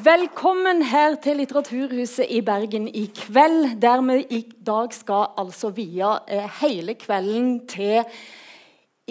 [0.00, 6.06] Velkommen her til Litteraturhuset i Bergen i kveld, der vi i dag skal altså vie
[6.30, 8.06] eh, hele kvelden til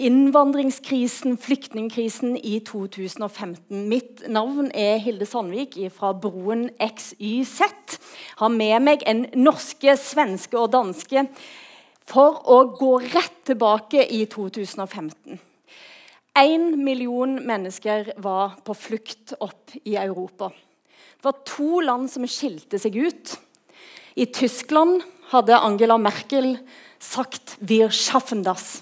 [0.00, 3.84] innvandringskrisen, flyktningkrisen i 2015.
[3.88, 7.60] Mitt navn er Hilde Sandvik fra Broen XYZ.
[8.40, 11.26] Har med meg en norske, svenske og danske
[12.02, 15.38] for å gå rett tilbake i 2015.
[16.40, 20.50] Én million mennesker var på flukt opp i Europa.
[21.20, 23.34] Det var to land som skilte seg ut.
[24.16, 26.54] I Tyskland hadde Angela Merkel
[26.98, 28.80] sagt 'Wir schaffen das'.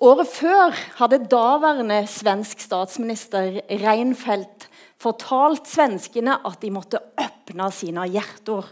[0.00, 8.64] Året før hadde daværende svensk statsminister Reinfeldt fortalt svenskene at de måtte åpne sine hjerter.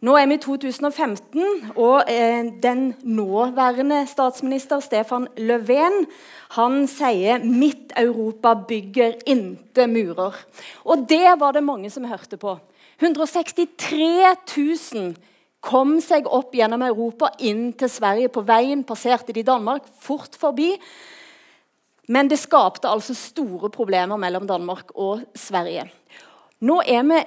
[0.00, 6.06] Nå er vi i 2015, og eh, den nåværende statsminister Stefan Löfven
[6.56, 10.40] han sier 'Mitt Europa bygger inte murer'.
[10.84, 12.56] Og det var det mange som hørte på.
[13.00, 14.24] 163
[14.56, 15.14] 000
[15.60, 18.28] kom seg opp gjennom Europa inn til Sverige.
[18.28, 20.80] På veien passerte de Danmark fort forbi.
[22.08, 25.90] Men det skapte altså store problemer mellom Danmark og Sverige.
[26.60, 27.20] Nå er vi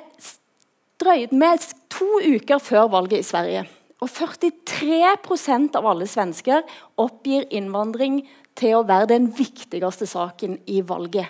[1.01, 1.63] drøyt med
[1.93, 3.63] to uker før valget i Sverige.
[4.03, 6.65] Og 43% av alle svensker
[6.99, 8.21] oppgir innvandring
[8.59, 11.29] til å være den viktigste saken i valget.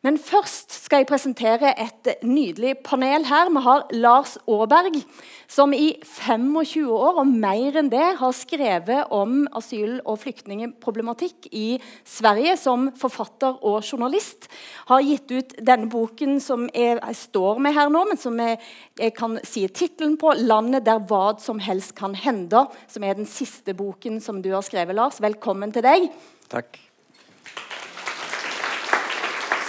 [0.00, 3.50] Men først skal jeg presentere et nydelig panel her.
[3.52, 4.96] Vi har Lars Aaberg,
[5.44, 11.76] som i 25 år og mer enn det har skrevet om asyl- og flyktningproblematikk i
[12.08, 14.48] Sverige som forfatter og journalist.
[14.88, 18.56] Har gitt ut denne boken som jeg, jeg står med her nå, men som jeg,
[18.96, 23.28] jeg kan si tittelen på, 'Landet der hva som helst kan hende', som er den
[23.28, 25.20] siste boken som du har skrevet, Lars.
[25.20, 26.08] Velkommen til deg.
[26.48, 26.89] Takk.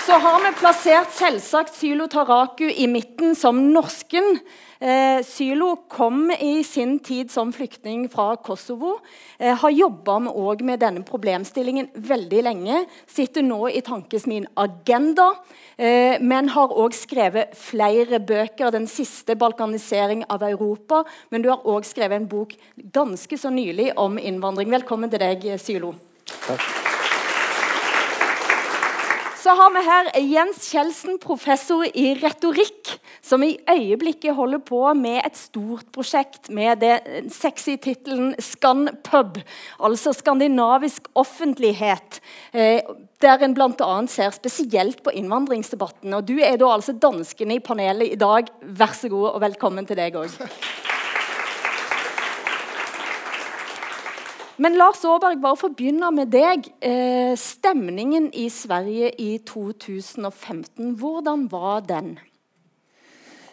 [0.05, 4.39] Så har vi plassert selvsagt Sylo Taraku i midten som norsken.
[4.81, 8.95] Eh, Sylo kom i sin tid som flyktning fra Kosovo.
[9.37, 12.81] Eh, har jobba med, med, denne problemstillingen veldig lenge.
[13.05, 15.35] Sitter nå i tankes min Agenda,
[15.77, 18.71] eh, men har òg skrevet flere bøker.
[18.73, 21.05] Den siste 'Balkanisering av Europa'.
[21.29, 24.71] Men du har òg skrevet en bok ganske så nylig om innvandring.
[24.71, 25.93] Velkommen til deg, Sylo.
[26.25, 26.90] Takk.
[29.41, 32.91] Så har vi her Jens Kjeldsen, professor i retorikk,
[33.25, 39.39] som i øyeblikket holder på med et stort prosjekt med den sexy tittelen Scanpub,
[39.81, 42.19] altså skandinavisk offentlighet.
[42.53, 42.85] Eh,
[43.21, 43.89] der en bl.a.
[44.13, 46.13] ser spesielt på innvandringsdebatten.
[46.19, 48.53] Og Du er da altså dansken i panelet i dag.
[48.61, 50.37] Vær så god, og velkommen til deg òg.
[54.61, 56.67] Men Lars Aaberg, bare for å begynne med deg.
[56.85, 62.11] Eh, stemningen i Sverige i 2015, hvordan var den?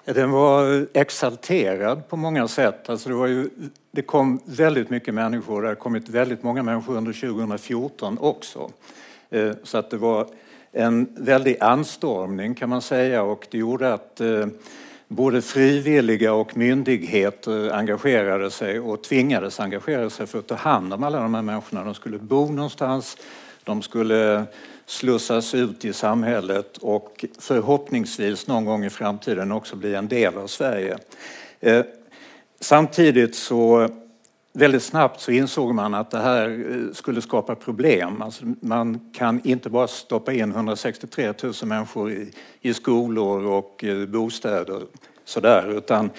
[0.04, 2.91] Den var exalterad på mange sett.
[2.92, 5.62] Alltså det, var ju, det kom veldig mye mennesker.
[5.64, 8.68] Det har kommet veldig mange mennesker under 2014 også.
[9.30, 10.28] Eh, så det var
[10.72, 13.00] en veldig anstormning kan man si.
[13.16, 14.44] Og det gjorde at eh,
[15.08, 21.02] både frivilliga och myndigheter engagerade sig och tvingades engagera sig för att ta hand om
[21.02, 21.84] alla de här människorna.
[21.84, 23.16] De skulle bo någonstans,
[23.64, 24.44] de skulle
[24.86, 30.47] slussas ut i samhället och förhoppningsvis någon gång i framtiden också bli en del av
[30.47, 30.98] Sverige.
[31.60, 31.84] Eh,
[32.60, 33.88] samtidigt så
[34.58, 38.22] väldigt snabbt så insåg man att det här eh, skulle skapa problem.
[38.22, 44.06] Alltså man kan inte bara stoppa in 163 000 människor i, i skolor och eh,
[44.06, 44.82] bostäder
[45.24, 46.10] sådär, utan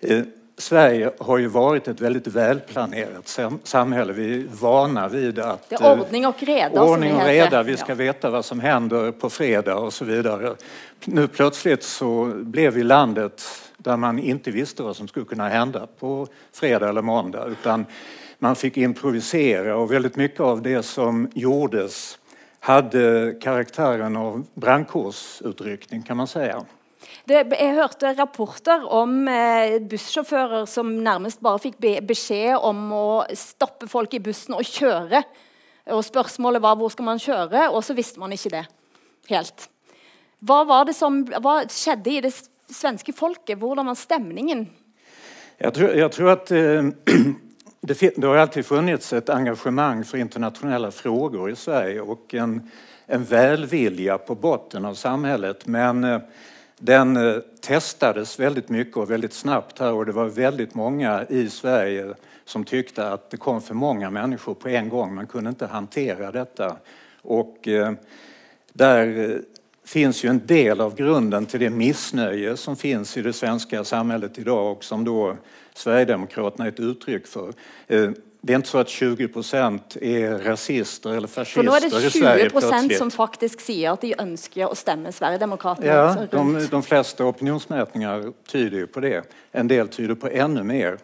[0.00, 0.22] eh,
[0.58, 4.12] Sverige har ju varit ett väldigt välplanerat samhälle.
[4.12, 5.68] Vi är vana vid att...
[5.68, 6.82] Det är ordning och reda.
[6.82, 7.62] Ordning och reda.
[7.62, 10.54] Vi ska veta vad som händer på fredag och så vidare.
[11.04, 13.42] Nu plötsligt så blev vi landet
[13.82, 17.46] där man inte visste vad som skulle kunna hända på fredag eller måndag.
[17.46, 17.86] Utan
[18.38, 22.18] man fick improvisera och väldigt mycket av det som gjordes
[22.60, 26.50] hadde karakteren av brannkorsutrykning, kan man si.
[27.30, 33.06] Jeg hørte rapporter om eh, bussjåfører som nærmest bare fikk be beskjed om å
[33.36, 35.22] stoppe folk i bussen og kjøre.
[35.94, 38.64] Og Spørsmålet var hvor skal man kjøre, og så visste man ikke det
[39.30, 39.68] helt.
[40.40, 42.32] Hva, det som, hva skjedde i det
[42.74, 43.58] svenske folket?
[43.58, 44.66] Hvordan var stemningen?
[45.58, 46.90] Jeg tror, jeg tror at eh,
[47.80, 52.60] det, det, har alltid funnits et engasjement for internasjonale frågor i Sverige og en,
[53.06, 55.66] en velvilje på botten av samhället.
[55.66, 56.20] Men eh,
[56.80, 61.44] den eh, testades veldig mye og veldig snabbt her og det var veldig mange i
[61.52, 62.14] Sverige
[62.48, 65.14] som tykte at det kom for mange mennesker på en gang.
[65.14, 66.70] Man kunne ikke håndtere dette.
[67.28, 67.92] Og eh,
[68.72, 69.12] der
[69.90, 74.38] finns ju en del av grunden till det missnöje som finns i det svenska samhället
[74.38, 75.36] idag och som då
[75.74, 77.52] Sverigedemokraterna är ett uttryck för.
[77.86, 78.10] Eh,
[78.40, 82.06] det är inte så att 20 procent är rasister eller fascister For nå er det
[82.06, 82.98] i Sverige 20 plötsligt.
[82.98, 88.78] som faktisk säger at de ønsker å stemme Sverigedemokraterna Ja, de, de flesta opinionsmätningar tyder
[88.78, 89.22] ju på det.
[89.52, 90.98] En del tyder på ännu mer.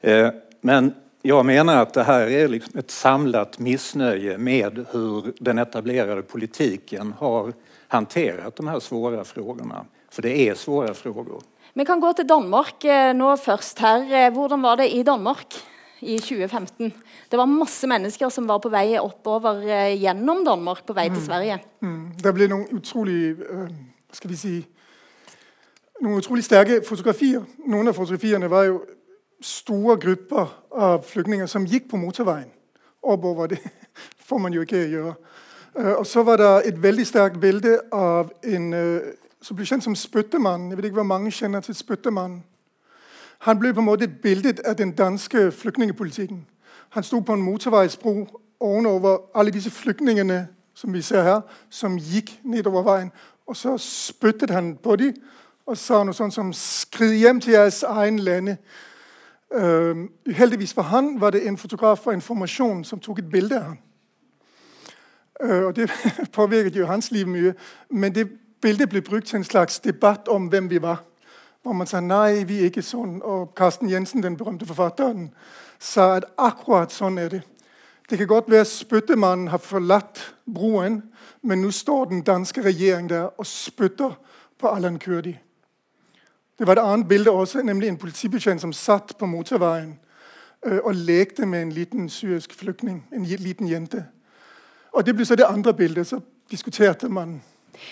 [0.00, 0.28] Eh,
[0.60, 6.22] men jag menar att det här är liksom ett samlat missnöje med hur den etablerade
[6.22, 7.52] politiken har
[7.92, 9.84] hanterat de här svåra frågorna.
[10.10, 11.42] For det er svåre frågor.
[11.74, 14.04] Vi kan gå til Danmark eh, nå først her.
[14.04, 15.56] Eh, Hvordan var det i Danmark
[16.00, 16.92] i 2015?
[17.30, 21.24] Det var masse mennesker som var på vei oppover eh, gjennom Danmark på vei til
[21.24, 21.58] Sverige.
[21.80, 22.12] Mm.
[22.20, 23.68] Det ble noen utrolig, øh,
[24.12, 24.54] skal vi si
[26.02, 27.44] Noen utrolig sterke fotografier.
[27.70, 28.80] Noen av fotografiene var jo
[29.38, 32.50] store grupper av flyktninger som gikk på motorveien
[33.02, 33.46] oppover.
[33.54, 33.60] det.
[34.28, 35.14] får man jo ikke gjøre.
[35.76, 39.84] Øh, og så var det et veldig sterkt bilde av en, øh, som ble kjent
[39.84, 40.68] som Spyttemann.
[40.68, 42.42] Jeg vet ikke, hvor mange kjenner til Spyttemann.
[43.38, 46.46] Han ble på en måte et bilde av den danske flyktningepolitikken.
[46.90, 48.26] Han sto på en motorvejsbro
[48.60, 51.40] ovenover alle disse flyktningene som vi ser her,
[51.70, 53.12] som gikk nedover veien.
[53.46, 55.14] Og så spyttet han på dem
[55.66, 58.56] og sa noe sånt som 'skrid hjem til deres egen lande'.
[59.56, 63.62] Uh, uheldigvis for han var det en fotograf fra Informasjon som tok et bilde av
[63.62, 63.78] ham.
[65.42, 65.90] Uh, og Det
[66.32, 67.54] påvirket jo hans liv mye.
[67.90, 68.28] Men det
[68.60, 71.04] bildet ble brukt til en slags debatt om hvem vi var.
[71.62, 73.20] Hvor man sa nei, vi er ikke sånn.
[73.22, 75.30] Og Karsten Jensen, den berømte forfatteren,
[75.78, 77.42] sa at akkurat sånn er det.
[78.10, 81.02] Det kan godt være spyttemannen har forlatt broen,
[81.42, 84.18] men nå står den danske regjering der og spytter
[84.58, 85.36] på Allan Kurdi.
[86.58, 89.98] Det var et annet bilde også, nemlig en politibetjent som satt på motorveien
[90.66, 94.04] øh, og lekte med en liten syrisk flyktning, en liten jente.
[94.92, 96.06] Og Det ble så det andre bildet.
[96.06, 97.40] Så diskuterte man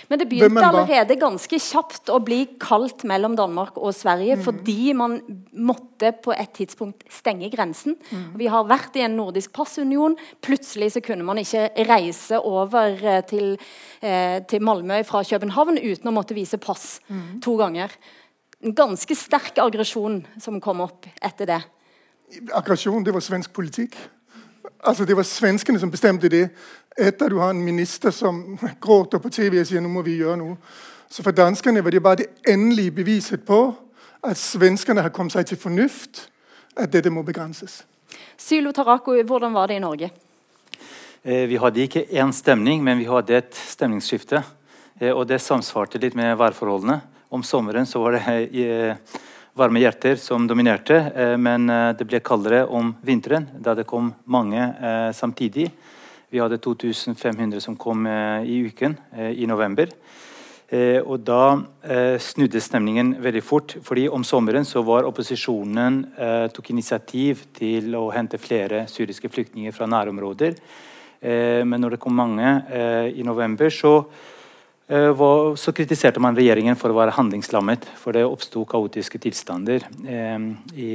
[0.08, 5.16] Men det begynte allerede ganske kjapt å bli kaldt mellom Danmark og Sverige fordi man
[5.56, 7.96] måtte på et tidspunkt stenge grensen.
[8.36, 10.14] Vi har vært i en nordisk passunion.
[10.44, 13.56] Plutselig så kunne man ikke reise over eh, til,
[14.02, 17.00] eh, til Malmö fra København uten å måtte vise pass
[17.42, 17.90] to ganger.
[18.62, 21.62] En ganske sterk aggresjon som kom opp etter det.
[22.54, 23.96] aggresjon, det var svensk politikk.
[24.84, 26.50] Altså, Det var svenskene som bestemte det.
[27.00, 30.36] Etter du har en minister som gråter på TV og sier nå må vi gjøre
[30.36, 30.58] noe.
[31.08, 33.60] Så for danskene var det bare det endelige beviset på
[34.20, 36.26] at svenskene har kommet seg til fornuft,
[36.76, 37.80] at dette må begrenses.
[38.36, 40.10] Sylo Tarako, hvordan var det i Norge?
[41.24, 44.44] Eh, Vi hadde ikke én stemning, men vi hadde et stemningsskifte.
[45.00, 47.00] Eh, Og det samsvarte litt med værforholdene.
[47.30, 48.96] Om sommeren så var det eh,
[49.56, 54.62] varme hjerter som dominerte, men det ble kaldere om vinteren, da det kom mange
[55.12, 55.70] samtidig.
[56.30, 59.90] Vi hadde 2500 som kom eh, i uken eh, i november.
[60.70, 61.58] Eh, og da
[62.22, 63.74] snudde stemningen veldig fort.
[63.82, 66.04] fordi om sommeren så var opposisjonen
[66.54, 70.54] tok initiativ til å hente flere syriske flyktninger fra nærområder.
[71.66, 72.52] Men når det kom mange
[73.10, 74.06] i november, så,
[74.88, 77.90] så kritiserte man regjeringen for å være handlingslammet.
[77.98, 80.38] For det oppsto kaotiske tilstander eh,
[80.78, 80.92] i,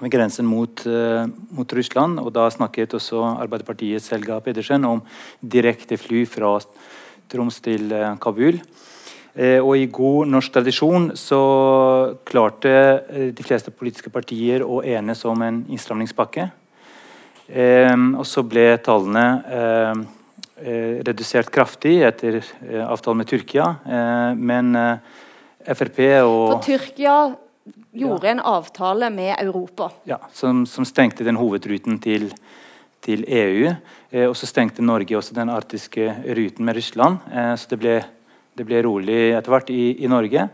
[0.00, 2.20] ved grensen mot, eh, mot Russland.
[2.20, 5.02] Og da snakket også Arbeiderpartiets Helga Pedersen om
[5.40, 6.58] direkte fly fra
[7.28, 8.60] Troms til eh, Kabul.
[9.34, 12.72] Eh, og i god norsk tradisjon så klarte
[13.32, 16.50] de fleste politiske partier å enes om en innstramningspakke.
[17.52, 19.24] Og så ble tallene
[21.04, 22.38] redusert kraftig etter
[22.86, 23.66] avtalen med Tyrkia.
[24.38, 24.70] Men
[25.60, 27.16] Frp og For Tyrkia
[27.92, 29.90] gjorde en avtale med Europa.
[30.04, 32.30] ja, som, som stengte den hovedruten til,
[33.04, 33.74] til EU.
[34.10, 37.18] Eh, og så stengte Norge også den arktiske ruten med Russland.
[37.32, 37.96] Eh, så det ble,
[38.56, 40.48] det ble rolig etter hvert i, i Norge.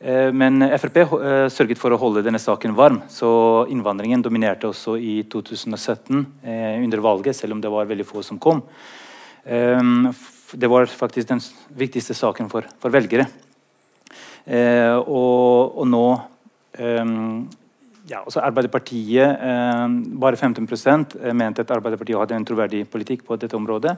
[0.00, 3.00] Eh, men Frp eh, sørget for å holde denne saken varm.
[3.08, 3.30] Så
[3.72, 8.40] innvandringen dominerte også i 2017 eh, under valget, selv om det var veldig få som
[8.42, 8.60] kom.
[9.44, 9.80] Eh,
[10.54, 11.40] det var faktisk den
[11.74, 13.26] viktigste saken for, for velgere.
[14.44, 16.04] Eh, og, og nå
[16.78, 19.88] ja, altså Arbeiderpartiet, eh,
[20.20, 20.66] Bare 15
[21.22, 23.96] eh, mente at Arbeiderpartiet hadde en troverdig politikk på dette området.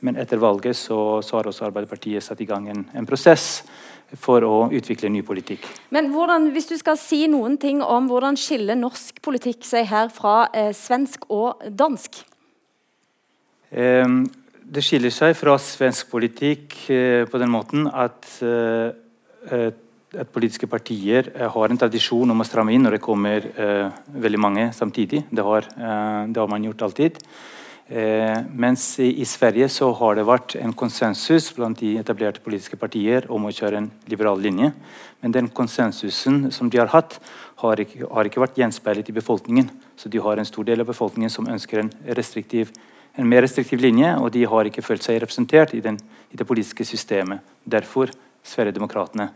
[0.00, 3.62] Men etter valget så, så har også Arbeiderpartiet satt i gang en, en prosess
[4.20, 5.64] for å utvikle ny politikk.
[5.94, 10.10] Men hvordan, hvis du skal si noen ting om hvordan skiller norsk politikk seg her
[10.12, 12.24] fra eh, svensk og dansk?
[13.70, 14.18] Eh,
[14.64, 18.92] det skiller seg fra svensk politikk eh, på den måten at, eh,
[19.50, 19.70] eh,
[20.20, 23.88] at politiske partier eh, har en tradisjon om å stramme inn når det kommer eh,
[24.26, 25.24] veldig mange samtidig.
[25.30, 27.20] Det har, eh, det har man gjort alltid.
[27.86, 32.78] Eh, mens i, i, Sverige så har det vært en konsensus blant de etablerte politiske
[32.80, 34.70] partier om å kjøre en liberal linje.
[35.20, 37.18] Men den konsensusen som de har hatt,
[37.60, 39.68] har ikke, har ikke vært gjenspeilet i befolkningen.
[40.00, 44.16] Så de har en stor del av befolkningen som ønsker en, en mer restriktiv linje,
[44.16, 46.00] og de har ikke følt seg representert i, den,
[46.32, 47.44] i det politiske systemet.
[47.68, 48.12] Derfor
[48.44, 49.30] Sverigedemokraterna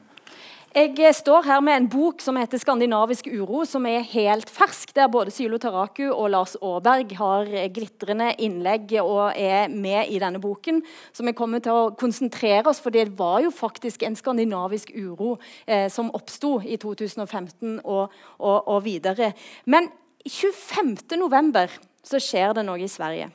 [0.78, 4.94] jeg står her med en bok som heter 'Skandinavisk uro', som er helt fersk.
[4.94, 10.38] Der både Sylo Taraku og Lars Aaberg har glitrende innlegg og er med i denne
[10.38, 10.82] boken.
[11.12, 15.38] Så vi kommer til å konsentrere oss, for det var jo faktisk en skandinavisk uro
[15.66, 19.34] eh, som oppsto i 2015 og, og, og videre.
[19.66, 19.88] Men
[20.28, 21.68] 25.11.
[22.04, 23.30] så skjer det noe i Sverige.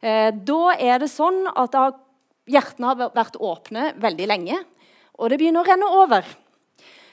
[0.00, 1.74] Eh, da er det sånn at
[2.46, 4.64] hjertene har vært åpne veldig lenge
[5.16, 6.26] og det begynner å renne over.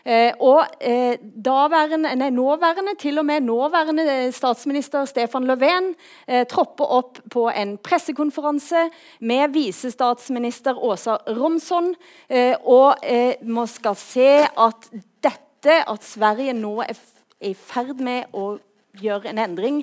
[0.03, 5.93] Eh, og eh, nei, nåværende, til og med nåværende statsminister Stefan Löfven
[6.27, 8.89] eh, tropper opp på en pressekonferanse
[9.24, 11.93] med visestatsminister Åsa Romsson
[12.33, 13.01] Eh, og
[13.43, 14.89] man eh, skal se at
[15.24, 16.98] dette, at Sverige nå er
[17.43, 18.57] i ferd med å
[19.01, 19.81] gjøre en endring,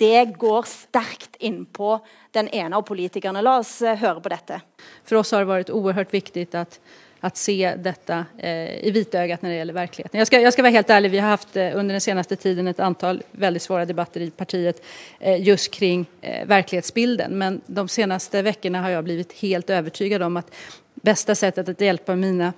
[0.00, 1.98] det går sterkt innpå
[2.36, 3.44] den ene av politikerne.
[3.44, 4.60] La oss eh, høre på dette.
[5.06, 6.80] For oss har det vært uerhört viktig at
[7.26, 10.18] att se detta eh, i vitögat när det gäller verkligheten.
[10.18, 12.68] Jag ska, jag ska vara helt ärlig, vi har haft eh, under den senaste tiden
[12.68, 14.82] ett antal väldigt svåra debatter i partiet
[15.20, 16.06] eh, just kring
[16.46, 17.38] verklighetsbilden.
[17.38, 20.54] Men de senaste veckorna har jag blivit helt övertygad om att
[20.94, 22.52] bästa sättet att hjälpa mina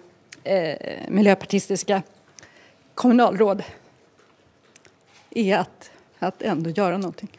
[1.08, 2.02] miljöpartistiska
[2.94, 3.62] kommunalråd
[5.30, 7.37] är att, att ändå göra någonting.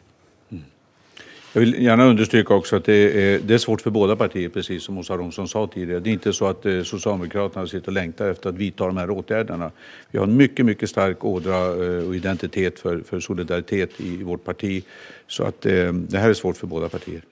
[1.52, 4.82] Jag vill gärna understryka också att det är, det är svårt för båda partier, precis
[4.82, 6.00] som Åsa Romson sa tidigare.
[6.00, 9.10] Det är inte så att eh, Socialdemokraterna sitter och längtar efter att vidta de här
[9.10, 9.70] åtgärderna.
[10.10, 14.44] Vi har en mycket, mycket stark ådra eh, och identitet för, för solidaritet i, vårt
[14.44, 14.84] parti.
[15.26, 17.22] Så att eh, det här är svårt för båda partier.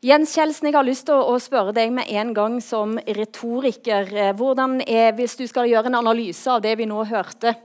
[0.00, 4.12] Jens Kjelsen, jeg har lyst til å spørre deg med en gang som retoriker.
[4.38, 7.56] Hvordan er, hvis du skal gjøre en analyse av det vi nå hørte,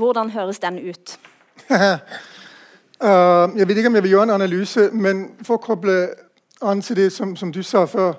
[0.00, 1.14] hvordan høres den ut?
[3.02, 5.96] Uh, jeg vet ikke om jeg vil gjøre en analyse, men for å koble
[6.62, 8.14] an til det som, som du sa før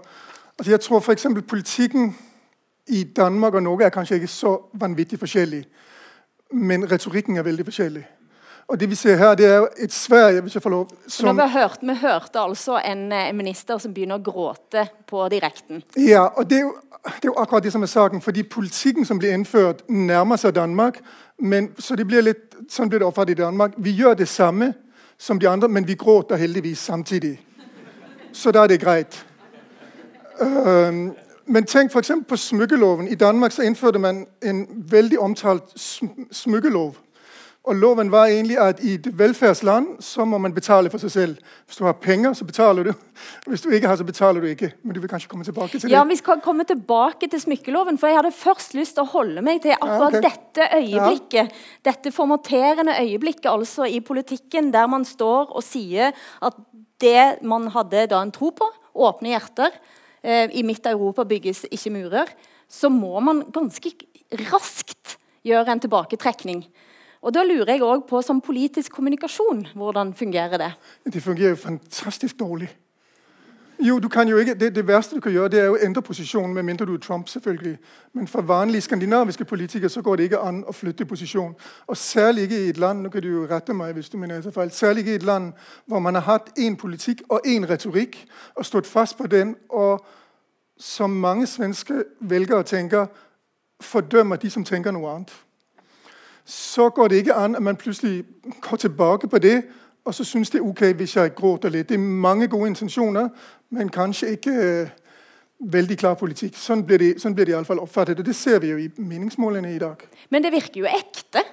[0.58, 1.28] altså Jeg tror f.eks.
[1.48, 2.16] politikken
[2.88, 5.64] i Danmark og Norge er kanskje ikke så vanvittig forskjellig.
[6.52, 8.06] Men retorikken er veldig forskjellig.
[8.68, 11.38] Og det vi ser her, det er et Sverige hvis jeg får lov, som...
[11.38, 15.84] Vi hørte, vi hørte altså en, en, minister som begynner å gråte på direkten.
[15.96, 16.74] Ja, og det er, jo,
[17.06, 18.22] det er jo akkurat det som er saken.
[18.22, 21.00] Fordi politikken som blir innført, nærmer seg Danmark.
[21.39, 23.75] Men, så det blir litt, sånn blir det oppfattet i Danmark.
[23.77, 24.74] Vi gjør det samme
[25.17, 27.38] som de andre, men vi gråter heldigvis samtidig.
[28.34, 29.25] Så da er det greit.
[30.41, 31.13] Uh,
[31.48, 32.12] men tenk f.eks.
[32.27, 33.08] på smykkeloven.
[33.08, 35.74] I Danmark så innførte man en veldig omtalt
[36.32, 36.98] smykkelov.
[37.68, 41.56] Og loven var egentlig at i et velferdsland så må man betale for seg selv.
[41.68, 42.94] Hvis du har penger, så betaler du.
[43.48, 44.70] Hvis du ikke har, så betaler du ikke.
[44.84, 45.92] Men du vil kanskje komme tilbake til det?
[45.92, 48.00] Ja, vi skal komme tilbake til smykkeloven.
[48.00, 50.30] For jeg hadde først lyst til å holde meg til akkurat ja, okay.
[50.30, 51.52] dette øyeblikket.
[51.52, 51.68] Ja.
[51.92, 56.64] Dette formaterende øyeblikket altså i politikken, der man står og sier at
[57.04, 59.76] det man hadde da en tro på, åpne hjerter
[60.24, 62.32] eh, I midt Europa bygges ikke murer.
[62.72, 63.92] Så må man ganske
[64.48, 66.64] raskt gjøre en tilbaketrekning.
[67.22, 70.72] Og Da lurer jeg også på som politisk kommunikasjon, hvordan fungerer det?
[71.14, 72.70] Det fungerer jo fantastisk dårlig.
[73.80, 76.02] Jo, du kan jo ikke, det, det, verste du kan gjøre, det er å endre
[76.02, 77.30] posisjonen, med mindre du er Trump.
[77.30, 77.78] selvfølgelig.
[78.14, 81.54] Men for vanlige skandinaviske politikere så går det ikke an å flytte posisjon.
[81.88, 84.42] Og Særlig ikke i et land nå kan du jo rette meg hvis du mener
[84.42, 85.54] jeg feil, særlig ikke i et land
[85.86, 88.18] hvor man har hatt én politikk og én retorikk
[88.56, 90.06] og stått fast på den, og
[90.78, 93.06] som mange svenske velgere tenker,
[93.82, 95.34] fordømmer de som tenker noe annet
[96.48, 98.24] så går det ikke an at man plutselig
[98.62, 99.58] går tilbake på det
[100.08, 101.89] og så syns det er ok hvis jeg gråter litt.
[101.89, 103.27] Det er mange gode intensjoner,
[103.75, 104.94] men kanskje ikke uh,
[105.74, 106.56] veldig klar politikk.
[106.56, 108.22] Sånn blir det, sånn blir det iallfall oppfattet.
[108.22, 110.06] og Det ser vi jo i meningsmålene i dag.
[110.32, 111.44] Men det virker jo ekte?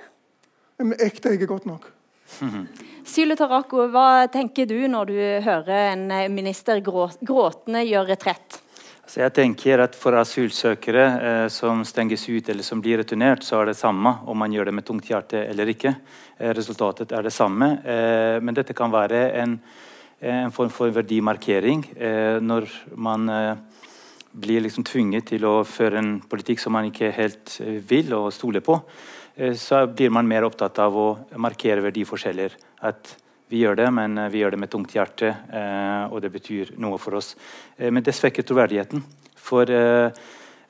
[0.78, 1.90] Men ekte er ikke godt nok.
[3.14, 8.60] Syle Tarako, hva tenker du når du hører en minister gråtende gjøre retrett?
[9.04, 13.61] Så jeg tenker at For asylsøkere eh, som stenges ut eller som blir returnert, så
[13.61, 15.92] er det samme om man gjør det med tungt hjerte eller ikke.
[16.38, 17.68] Eh, resultatet er det samme.
[17.84, 19.58] Eh, men dette kan være en,
[20.25, 23.82] en form for verdimarkering eh, når man eh,
[24.34, 28.32] blir liksom tvunget til å føre en politikk som man ikke helt eh, vil og
[28.32, 28.80] stoler på.
[29.58, 31.06] så blir man mer opptatt av å
[31.42, 32.52] markere verdiforskjeller.
[32.87, 33.16] At
[33.50, 36.74] vi gjør det, men eh, vi gjør det med tungt hjerte, eh, og det betyr
[36.80, 37.34] noe for oss.
[37.76, 39.04] Eh, men det svekker troverdigheten.
[39.44, 39.70] For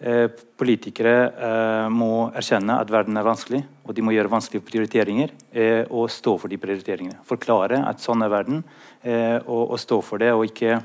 [0.05, 0.27] Eh,
[0.59, 5.87] politikere eh, må erkjenne at verden er vanskelig, og de må gjøre vanskelige prioriteringer eh,
[5.87, 7.23] og stå for de prioriteringene.
[7.25, 8.65] Forklare at sånn er verden,
[9.05, 10.79] og, stå for det, og ikke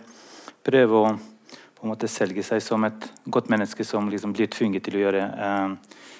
[0.67, 4.84] prøve å på en måte selge seg som et godt menneske som liksom blir tvunget
[4.84, 5.22] til å gjøre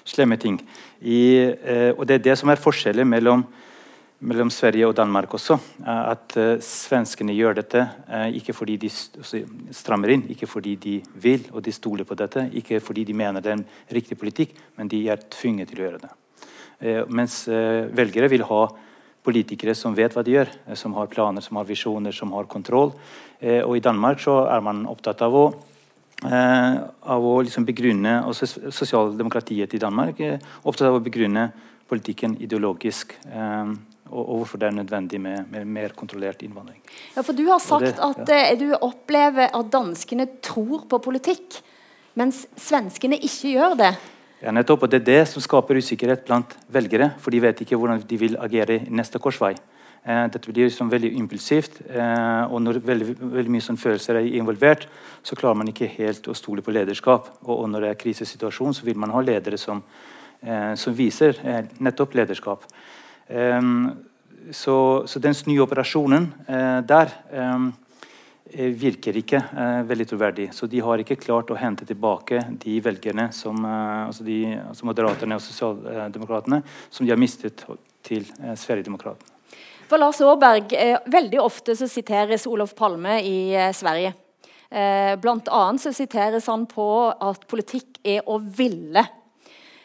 [0.08, 0.62] slemme ting.
[1.04, 1.20] I,
[1.98, 3.44] og Det er det som er forskjellen mellom
[4.20, 5.58] mellom Sverige og Danmark også.
[5.88, 9.44] At uh, svenskene gjør dette uh, ikke fordi de altså,
[9.76, 13.44] strammer inn, ikke fordi de vil og de stoler på dette, ikke fordi de mener
[13.44, 16.14] det er en riktig politikk, men de er tvunget til å gjøre det.
[17.12, 17.42] Mens
[17.92, 18.60] velgere vil ha
[19.28, 22.94] politikere som vet hva de gjør, som har planer, som har visjoner, som har kontroll.
[23.42, 25.44] og i Danmark så er man opptatt av å
[26.24, 31.46] av å liksom begrunne også Sosialdemokratiet i Danmark er opptatt av å begrunne
[31.88, 33.16] politikken ideologisk.
[34.10, 36.82] Og, og, hvorfor det er nødvendig med, med, mer kontrollert innvandring.
[37.16, 38.40] Ja, for Du har sagt det, at ja.
[38.52, 41.60] Eh, du opplever at danskene tror på politikk,
[42.18, 43.94] mens svenskene ikke gjør det.
[44.42, 47.78] Ja, nettopp, og Det er det som skaper usikkerhet blant velgere, for de vet ikke
[47.78, 49.54] hvordan de vil agere i neste korsvei.
[50.04, 54.30] Eh, dette blir liksom veldig impulsivt, eh, og når veldig, veldig mye sånn følelser er
[54.40, 54.88] involvert,
[55.24, 57.28] så klarer man ikke helt å stole på lederskap.
[57.44, 59.84] Og, og når det er krisesituasjon, så vil man ha ledere som,
[60.42, 62.64] eh, som viser eh, nettopp lederskap.
[63.30, 63.90] Ehm,
[64.52, 67.68] så, så, den snuoperasjonen eh, der ehm,
[68.52, 70.48] eh, virker ikke eh, veldig troverdig.
[70.54, 75.38] Så de har ikke klart å hente tilbake de velgerne som altså de, altså Moderaterne
[75.38, 77.62] og Sosialdemokratene som de har mistet
[78.06, 79.36] til eh, Sverigedemokraterna.
[79.90, 80.74] For Lars Aaberg,
[81.10, 83.40] Veldig ofte så siteres Olof Palme i
[83.74, 84.12] Sverige.
[85.18, 89.02] Blant annet så siteres han på at politikk er å ville.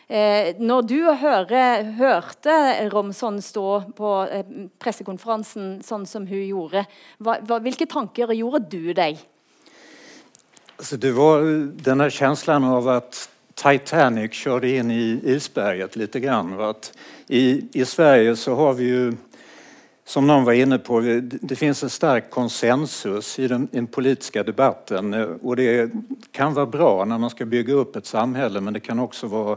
[0.08, 2.54] Eh, når du hører, hørte
[2.92, 4.44] Romsson stå på eh,
[4.82, 6.84] pressekonferansen sånn som hun gjorde,
[7.24, 9.22] hva, hva, hvilke tanker gjorde du deg?
[10.76, 11.46] Altså, det var
[11.86, 13.22] denne følelsen av at
[13.56, 15.04] Titanic kjørte inn i
[15.36, 16.18] isberget litt.
[16.20, 16.52] Grann,
[17.28, 19.06] i, I Sverige så har vi jo
[20.04, 25.14] som noen var inne på, det finnes en sterk konsensus i den, den, politiske debatten.
[25.40, 25.88] og det
[26.32, 29.56] kan være bra når man skal bygge opp et samhälle men det kan også være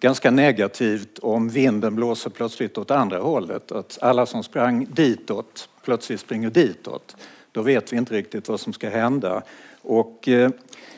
[0.00, 3.72] ganska negativt om vinden blåser plötsligt åt andra hållet.
[3.72, 7.16] Att alla som sprang ditåt plötsligt springer ditåt.
[7.52, 9.42] Då vet vi inte riktigt vad som ska hända.
[9.82, 10.50] Och eh,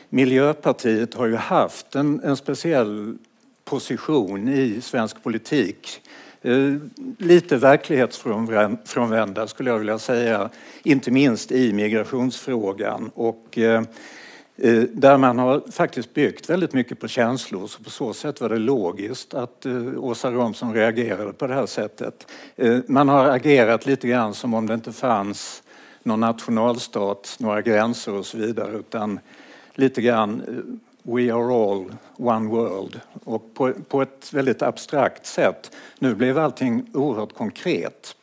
[0.09, 3.17] Miljöpartiet har ju haft en, en speciell
[3.65, 6.01] position i svensk politik.
[6.41, 6.75] Eh,
[7.17, 10.49] lite verklighetsfrånvända skulle jag vilja säga,
[10.83, 13.11] inte minst i migrationsfrågan.
[13.13, 13.83] Och, eh,
[14.55, 17.67] där man har faktiskt byggt väldigt mycket på känslor.
[17.67, 21.65] Så på så sätt var det logiskt att eh, Åsa Romson reagerade på det här
[21.65, 22.27] sättet.
[22.55, 25.63] Eh, man har agerat lite grann som om det inte fanns
[26.03, 28.77] någon nationalstat, några gränser och så vidare.
[28.77, 29.19] Utan
[29.75, 30.41] lite grann
[31.03, 32.99] We are all one world.
[33.23, 35.71] Och på, på ett väldigt abstrakt sätt.
[35.99, 38.15] Nu blev allting oerhört konkret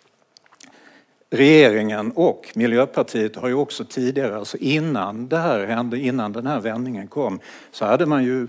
[1.31, 6.61] regeringen och Miljöpartiet har ju också tidigare, alltså innan det här hände, innan den här
[6.61, 7.41] vändningen kom,
[7.71, 8.49] så hade man ju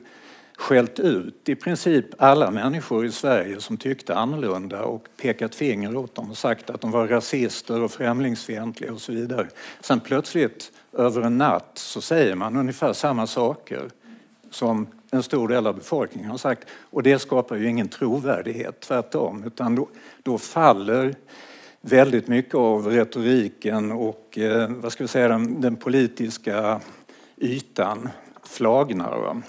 [0.61, 6.15] skällt ut i princip alla människor i Sverige som tyckte annorlunda och pekat finger åt
[6.15, 9.47] dem och sagt att de var rasister och främlingsfientliga och så vidare.
[9.81, 13.89] Sen plötsligt över en natt så säger man ungefär samma saker
[14.51, 19.43] som en stor del av befolkningen har sagt och det skapar ju ingen trovärdighet, tvärtom,
[19.43, 19.85] utan
[20.23, 21.15] då faller
[21.81, 26.81] väldigt mycket av retoriken och eh, vad ska vi säga, den, den politiska
[27.37, 28.09] ytan
[28.43, 29.41] flagnar.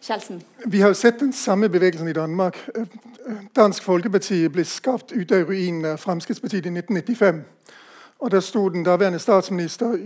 [0.00, 0.42] Kjelsen.
[0.64, 2.56] Vi har sett den samme bevegelsen i Danmark.
[3.52, 7.42] Dansk Folkeparti ble skapt ut av ruinene av Fremskrittspartiet i 1995.
[8.18, 9.98] Og Der sto den daværende statsminister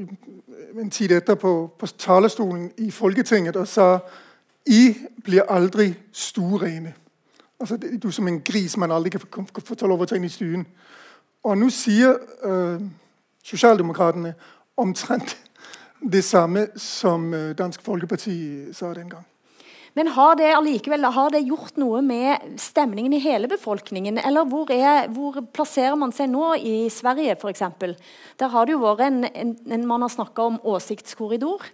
[0.81, 3.99] en tid etterpå på talerstolen i Folketinget og sa
[4.67, 6.95] I blir aldri stuerene.
[7.61, 10.25] Altså, du er som en gris man aldri kan få, få lov å ta inn
[10.25, 10.67] i stuen.
[11.43, 12.83] Og nå sier øh,
[13.43, 14.35] Sosialdemokratene
[14.79, 15.37] omtrent
[16.03, 19.27] det samme som øh, Dansk Folkeparti sa den gang.
[19.93, 24.23] Men har det allikevel har det gjort noe med stemningen i hele befolkningen?
[24.25, 27.61] Eller hvor, er, hvor plasserer man seg nå i Sverige f.eks.?
[28.41, 31.67] Der har det jo vært en, en, en Man har snakka om åsiktskorridor.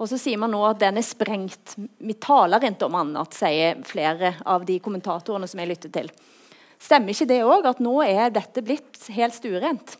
[0.00, 1.76] Og så sier man nå at den er sprengt.
[1.76, 6.10] Vi taler ikke om annet, sier flere av de kommentatorene som jeg lytter til.
[6.78, 9.96] Stemmer ikke det òg, at nå er dette blitt helt stuerent?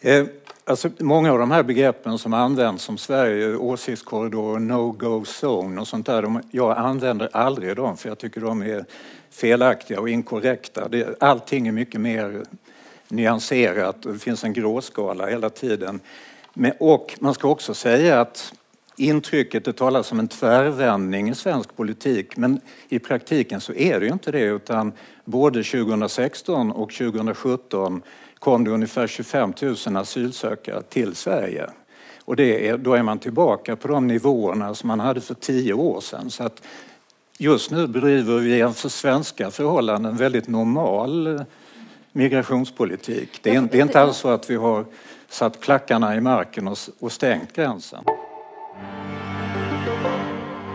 [0.00, 0.26] Eh,
[0.64, 6.08] alltså, mange av de her begreppen som anvendes som Sverige, åsiktskorridor, no-go zone og sånt
[6.08, 8.84] der, de, jeg anvender aldri dem for jeg syns de er
[9.30, 10.88] feilaktige og inkorrekte.
[11.20, 12.40] Allting er mye mer
[13.10, 14.02] nyansert.
[14.02, 16.00] det fins en gråskala hele tiden.
[16.54, 18.52] Men, och man skal også si att
[19.00, 24.06] intrycket, det talas om en tvärvändning i svensk politik men i praktiken så är det
[24.06, 24.92] ju inte det utan
[25.24, 28.02] både 2016 och 2017
[28.38, 31.70] kom det ungefär 25 000 asylsökare till Sverige.
[32.24, 35.72] Och det är, då är man tillbaka på de nivåerna som man hade för tio
[35.72, 36.30] år sedan.
[36.30, 36.62] Så att
[37.38, 41.42] just nu bedriver vi en för svenska förhållanden väldigt normal eh,
[42.12, 43.38] migrationspolitik.
[43.42, 44.84] Det är, det är inte alls så att vi har
[45.28, 48.04] satt klackarna i marken och, och stängt gränsen.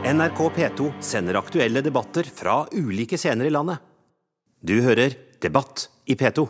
[0.05, 3.79] NRK P2 sender aktuelle debatter fra ulike scener i landet.
[4.61, 6.45] Du hører Debatt i P2.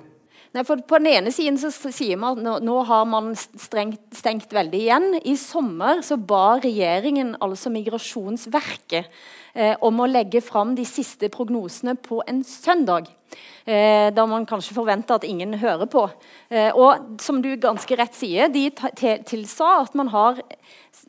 [0.56, 4.00] Nei, for På den ene siden så sier man at nå, nå har man strengt,
[4.16, 5.08] stengt veldig igjen.
[5.28, 9.10] I sommer så ba regjeringen, altså Migrasjonsverket,
[9.52, 13.10] eh, om å legge fram de siste prognosene på en søndag.
[13.68, 16.06] Eh, da man kanskje forventer at ingen hører på.
[16.48, 18.70] Eh, og som du ganske rett sier, de
[19.28, 20.40] tilsa at man, har,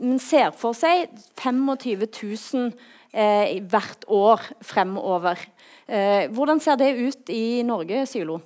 [0.01, 1.07] man ser for seg
[1.39, 2.75] 25 000
[3.15, 4.43] eh, hvert år
[4.75, 5.39] fremover.
[5.87, 8.41] Eh, hvordan ser det ut i Norge, Sylo?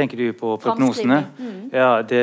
[0.00, 1.18] Tenker du på prognosene?
[1.36, 1.56] Mm.
[1.74, 2.20] Ja, det,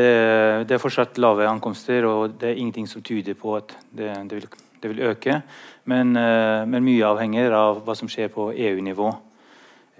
[0.65, 4.39] det, er fortsatt lave ankomster, og det er ingenting som tyder på at det, det,
[4.39, 4.47] vil,
[4.81, 5.41] det vil, øke.
[5.85, 9.11] Men, uh, men, mye avhenger av hva som skjer på EU-nivå.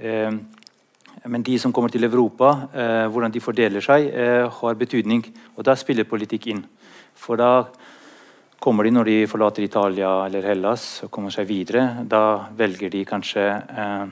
[0.02, 0.40] Uh,
[1.28, 4.10] men de som kommer til Europa, uh, hvordan de fordeler seg,
[4.58, 5.22] har betydning.
[5.56, 6.66] Og da spiller politikk inn.
[7.18, 7.68] For da
[8.58, 12.08] kommer de når de forlater Italia eller Hellas og kommer seg videre.
[12.10, 13.52] Da velger de kanskje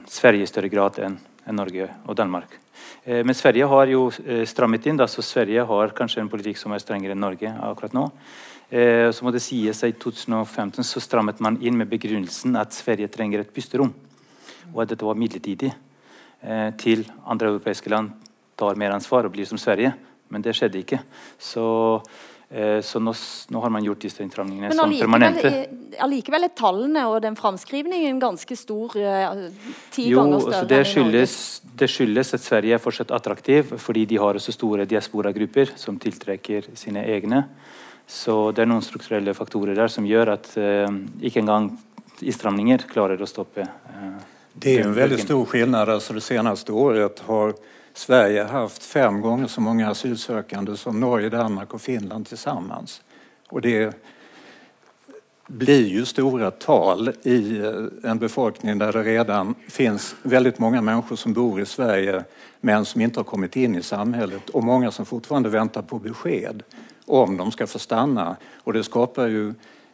[0.05, 2.57] Sverige i større grad enn en Norge og Danmark.
[3.03, 6.59] Eh, men Sverige har jo eh, strammet inn, da, så Sverige har kanskje en politikk
[6.61, 8.05] som er strengere enn Norge akkurat nå.
[8.69, 12.75] Eh, så må det sies at I 2015 så strammet man inn med begrunnelsen at
[12.75, 13.93] Sverige trenger et pusterom,
[14.73, 15.73] og at dette var midlertidig.
[16.77, 18.11] Til andre europeiske land
[18.59, 19.95] tar mer ansvar og blir som Sverige.
[20.29, 20.99] Men det skjedde ikke.
[21.41, 21.63] Så
[22.05, 22.34] Eh,
[22.85, 23.11] så nå,
[23.51, 25.49] nå, har man gjort disse innstrammingene som permanente.
[25.51, 28.95] Men allikevel er tallene og den framskrivningen ganske stor.
[28.95, 29.47] Eh,
[29.91, 31.33] ti jo, ganger større det skyldes,
[31.81, 36.71] det skyldes at Sverige er fortsatt attraktiv, fordi de har også store diasporagrupper som tiltrekker
[36.79, 37.45] sine egne.
[38.07, 40.85] Så det er noen strukturelle faktorer der som gjør at uh,
[41.25, 41.71] ikke engang
[42.21, 43.65] innstramninger klarer å stoppe.
[43.89, 44.19] Uh,
[44.53, 45.73] det er en veldig stor forskjell.
[45.75, 47.55] Altså det seneste året har
[47.97, 53.01] Sverige har haft fem gånger så många asylsökande som Norge, Danmark och Finland tillsammans.
[53.49, 53.95] Och det
[55.47, 61.15] blir ju stora tal i eh, en befolkning där det redan finns väldigt många människor
[61.15, 62.23] som bor i Sverige
[62.61, 66.63] men som inte har kommit in i samhället och många som fortfarande väntar på besked
[67.05, 68.35] om de ska få stanna.
[68.63, 69.53] Och det skapar ju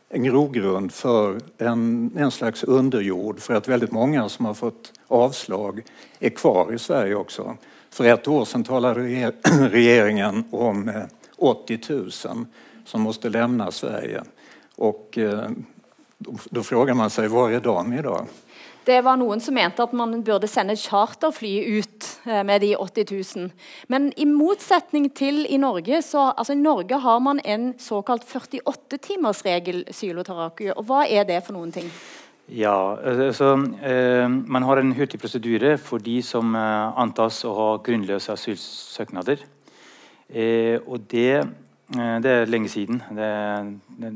[0.10, 5.82] en grogrund för en, en slags underjord för att väldigt många som har fått avslag
[6.20, 7.58] är kvar i Sverige också.
[7.94, 9.34] För ett år sedan talade
[9.72, 10.92] regeringen om
[11.38, 12.12] 80 eh, 000
[12.86, 14.24] som måste lämna Sverige.
[14.76, 15.50] Och eh,
[16.50, 18.28] då frågar man sig, var är de idag?
[18.84, 23.38] Det var noen som mente at man burde sende charterfly ut eh, med de 80
[23.38, 23.50] 000.
[23.88, 29.86] Men i motsetning til i Norge, så altså i Norge har man en såkalt 48-timersregel.
[30.76, 31.92] Og hva er det for noen ting?
[32.52, 37.68] Ja, altså, eh, Man har en hurtig prosedyre for de som eh, antas å ha
[37.80, 39.40] grunnløse asylsøknader.
[40.28, 41.38] Eh, og det,
[41.96, 43.30] eh, det, er lenge siden det,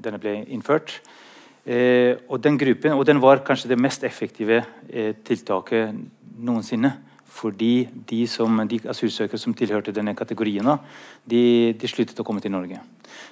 [0.03, 0.97] denne ble innført.
[1.63, 5.95] Eh, og den gruppen, og den var kanskje det mest effektive eh, tiltaket
[6.35, 6.91] noensinne.
[7.35, 10.75] Fordi de, som, de asylsøkere som tilhørte denne kategorien,
[11.23, 12.83] de, de sluttet å komme til Norge.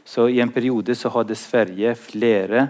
[0.07, 2.69] Så i en periode så hadde Sverige flere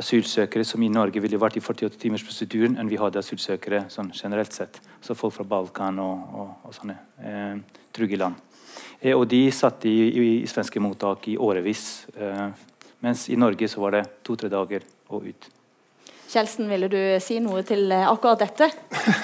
[0.00, 4.80] asylsøkere som i Norge ville vært i 48-timersprosedyren enn vi hadde asylsøkere sånn generelt sett.
[5.04, 7.60] Så folk fra Balkan og, og, og sånne eh,
[7.94, 8.40] trygge land.
[9.00, 11.86] Eh, og de satt i, i, i, svenske mottak i årevis.
[12.16, 12.46] Eh,
[13.04, 15.50] mens i Norge så var det to-tre dager og ut.
[16.30, 18.70] Kjelsen, ville du si noe til eh, akkurat dette?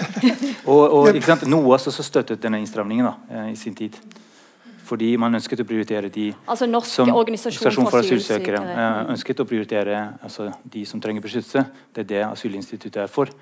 [0.72, 1.48] og, og ikke sant?
[1.50, 3.98] NOAS også støttet denne innstramningen da, eh, i sin tid
[4.86, 8.62] fordi man ønsket å prioritere de altså Norsk som organisasjon for asylsøkere.
[8.72, 11.64] Eh, ønsket å prioritere altså, de som trenger beskyttelse.
[11.94, 13.32] Det er det asylinstituttet er for.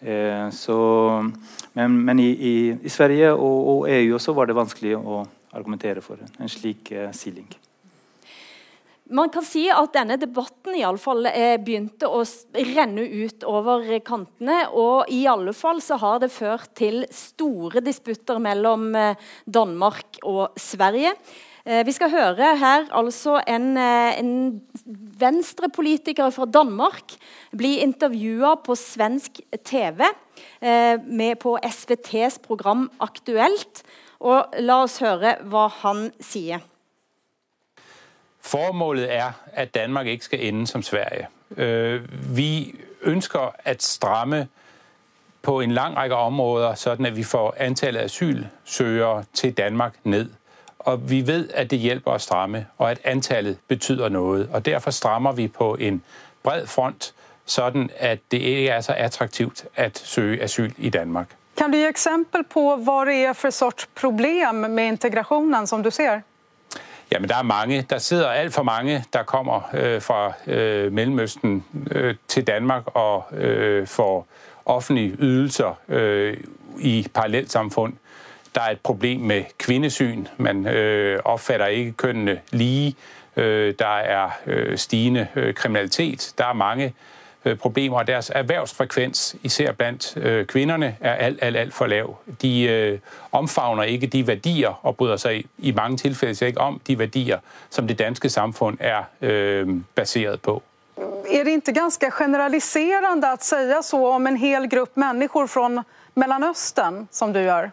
[0.00, 0.78] Eh, så,
[1.76, 5.22] men, men i, i, i, Sverige og, og, EU også var det vanskelig å
[5.56, 7.48] argumentere for en slik eh, siling.
[9.06, 12.24] Man kan si at denne debatten i alle fall eh, begynte å
[12.74, 14.64] renne ut over kantene.
[14.74, 20.58] Og i alle fall så har det ført til store disputter mellom eh, Danmark og
[20.58, 21.14] Sverige.
[21.62, 24.34] Eh, vi skal høre her altså en, en
[25.22, 27.14] venstrepolitiker fra Danmark
[27.54, 30.02] bli intervjua på svensk TV
[30.60, 33.86] med på SVTs program Aktuelt.
[34.18, 36.64] Og la oss høre hva han sier.
[38.46, 41.28] Formålet er, at Danmark ikke skal ende som Sverige.
[41.56, 42.02] Øh,
[42.36, 44.48] vi ønsker at stramme
[45.42, 50.30] på en lang række områder, sånn at vi får antallet asylsøgere til Danmark ned.
[50.78, 54.46] Og vi vet at det hjelper å stramme, og at antallet betyder noe.
[54.52, 56.02] Og derfor strammer vi på en
[56.42, 57.12] bred front,
[57.46, 61.34] sånn at det ikke er så attraktivt at søge asyl i Danmark.
[61.58, 65.90] Kan du gi eksempel på hva det er for sorts problem med integrationen som du
[65.90, 66.22] ser?
[67.12, 67.86] Jamen, der er mange.
[67.90, 73.24] Der sidder alt for mange, der kommer øh, fra øh, Mellemøsten øh, til Danmark og
[73.32, 74.26] øh, får
[74.64, 76.36] offentlige ydelser øh,
[76.78, 77.92] i parallelsamfund.
[78.54, 80.26] Der er et problem med kvindesyn.
[80.36, 82.96] Man øh, opfatter ikke kønnene lige.
[83.36, 86.34] Øh, der er øh, stigende øh, kriminalitet.
[86.38, 86.94] Der er mange
[87.54, 92.16] problemer, og deres erhvervsfrekvens, især blandt øh, kvinderne, er alt, alt, alt for lav.
[92.42, 92.98] De øh,
[93.32, 97.38] omfavner ikke de verdier, og bryder seg i, mange tilfeller ikke om de verdier
[97.70, 99.02] som det danske samfunn er
[99.94, 100.62] basert på.
[101.30, 105.68] Er det ikke ganske generaliserende å si så om en hel gruppe mennesker fra
[106.14, 107.70] Mellanøsten, som du gjør?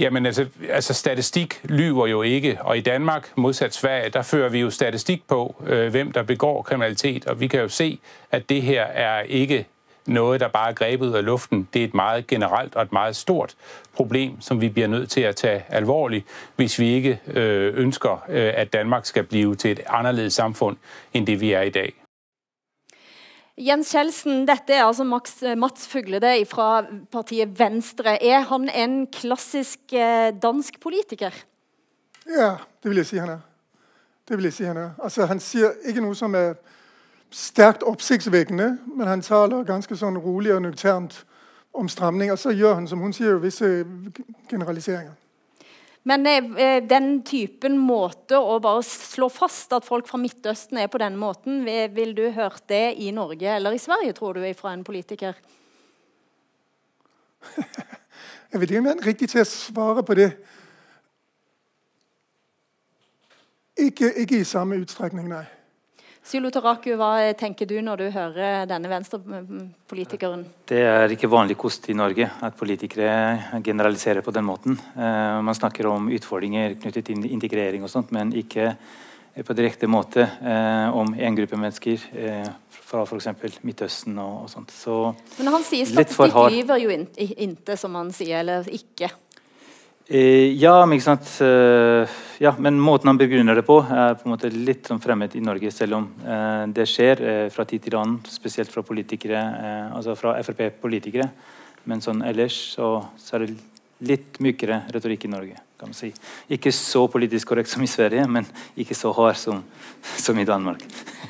[0.00, 4.60] Jamen altså, altså statistik lyver jo ikke, og i Danmark, modsat Sverige, der fører vi
[4.60, 7.98] jo statistik på, øh, hvem der begår kriminalitet, og vi kan jo se,
[8.30, 9.66] at det her er ikke
[10.06, 11.68] noget, der bare er grebet ud af luften.
[11.74, 13.54] Det er et meget generelt og et meget stort
[13.94, 18.52] problem, som vi bliver nødt til at tage alvorligt, hvis vi ikke øh, ønsker, øh,
[18.56, 20.76] at Danmark skal blive til et anderledes samfund,
[21.14, 21.99] end det vi er i dag.
[23.60, 26.80] Jens Kjeldsen, dette er altså Max, Mats Fuglede fra
[27.12, 28.16] partiet Venstre.
[28.24, 31.34] Er han en klassisk eh, dansk politiker?
[32.24, 33.42] Ja, det vil jeg si han er.
[34.28, 34.90] Det vil jeg si Han er.
[35.02, 36.54] Altså, han sier ikke noe som er
[37.30, 41.24] sterkt oppsiktsvekkende, men han taler ganske sånn rolig og nøkternt
[41.74, 42.32] om stramning.
[42.32, 43.66] Og så gjør han, som hun sier, visse
[44.48, 45.19] generaliseringer.
[46.10, 50.98] Men eh, den typen måte å bare slå fast at folk fra Midtøsten er på
[50.98, 51.62] denne måten,
[51.94, 55.38] vil du hørt det i Norge eller i Sverige, tror du, fra en politiker?
[58.50, 60.32] Jeg vet ikke om jeg er riktig til å svare på det.
[63.78, 65.44] Ikke, ikke i samme utstrekning, nei.
[66.22, 70.44] Sylo Taraku, hva tenker du når du hører denne venstrepolitikeren?
[70.68, 74.76] Det er ikke vanlig kost i Norge at politikere generaliserer på den måten.
[74.94, 78.74] Uh, man snakker om utfordringer knyttet til integrering og sånt, men ikke
[79.46, 82.04] på direkte måte uh, om en gruppe mennesker
[82.90, 83.60] fra f.eks.
[83.66, 84.72] Midtøsten og, og, sånt.
[84.74, 85.00] Så
[85.38, 89.10] men han sier statistikk lyver jo inte, som han sier, eller ikke.
[90.12, 94.48] Eh, ja, men, eh, ja, men måten han begrunner det på, er på en måte
[94.50, 97.20] litt sånn fremmed i Norge, selv om eh, det skjer
[97.54, 99.38] fra tid til annen, spesielt fra politikere,
[99.94, 101.28] altså fra Frp-politikere.
[101.86, 102.88] Men sånn ellers så,
[103.22, 103.54] så, er det
[104.08, 105.62] litt mykere retorikk i Norge.
[105.78, 106.10] kan man si.
[106.50, 109.62] Ikke så politisk korrekt som i Sverige, men ikke så hard som,
[110.18, 110.82] som i Danmark.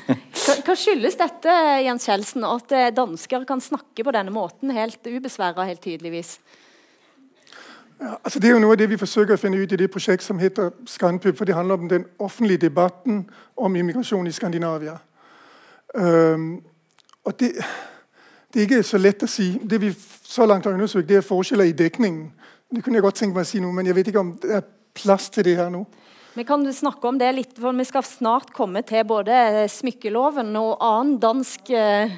[0.65, 1.53] hva, skyldes dette,
[1.85, 6.39] Jens Kjeldsen, at dansker kan snakke på denne måten helt ubesværa, helt tydeligvis?
[8.01, 10.25] Altså det er jo noe av det vi forsøker å finne ut i det prosjektet
[10.25, 11.35] som heter Skandpub.
[11.37, 14.97] For det handler om den offentlige debatten om immigrasjon i Skandinavia.
[15.93, 16.63] Um,
[17.23, 17.51] og det,
[18.53, 19.51] det, er ikke så lett å si.
[19.61, 22.31] Det vi så langt har undersøkt, det er forskjeller i dekningen.
[22.71, 24.55] Det kunne jeg godt tenke meg å si noe, men jeg vet ikke om det
[24.57, 25.83] er plass til det her nå.
[26.33, 30.77] Vi kan snakke om det litt, for vi skal snart komme til både smykkeloven og
[30.79, 32.11] annen dansk Eh,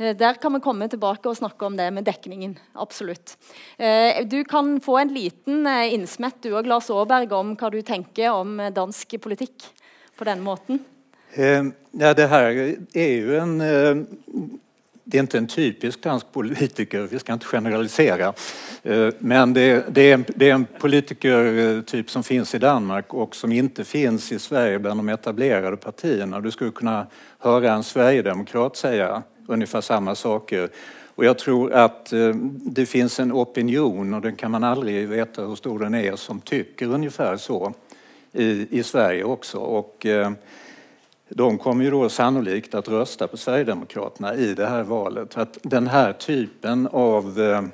[0.00, 2.54] der kan vi komme tilbake og snakke om det med dekningen.
[2.72, 3.36] Absolutt.
[3.76, 7.82] Eh, du kan få en liten eh, innsmett du og Lars Aaberg om hva du
[7.84, 9.68] tenker om dansk politikk
[10.16, 10.80] på denne måten.
[11.30, 13.52] Ja, det her er jo en
[15.10, 18.32] det er ikke en typisk dansk politiker, vi skal ikke generalisere.
[19.18, 24.28] Men det, det, er en, en politikertyp som finnes i Danmark og som ikke finnes
[24.30, 26.42] i Sverige blant de etablerte partiene.
[26.42, 27.08] Du skulle kunne
[27.42, 30.68] høre en sverigedemokrat säga ungefär samma saker.
[31.14, 35.42] Och jag tror att eh, det finns en opinion, och den kan man aldrig veta
[35.42, 37.72] hur stor den är, som tycker ungefär så
[38.32, 39.58] i, i Sverige också.
[39.58, 40.30] Och, eh,
[41.32, 45.36] de kommer ju då sannolikt att rösta på Sverigedemokraterna i det här valet.
[45.36, 47.64] Att den här typen av eh,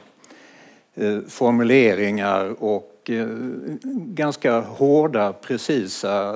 [0.94, 3.26] eh formuleringar och eh,
[3.94, 6.34] ganska hårda, precisa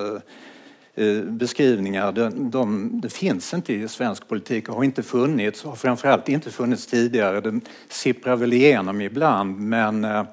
[0.95, 5.75] Eh, beskrivningar, de, de, det finns inte i svensk politik och har inte funnits, har
[5.75, 7.41] framförallt inte funnits tidigare.
[7.41, 10.23] Den sipprar väl igenom ibland men eh,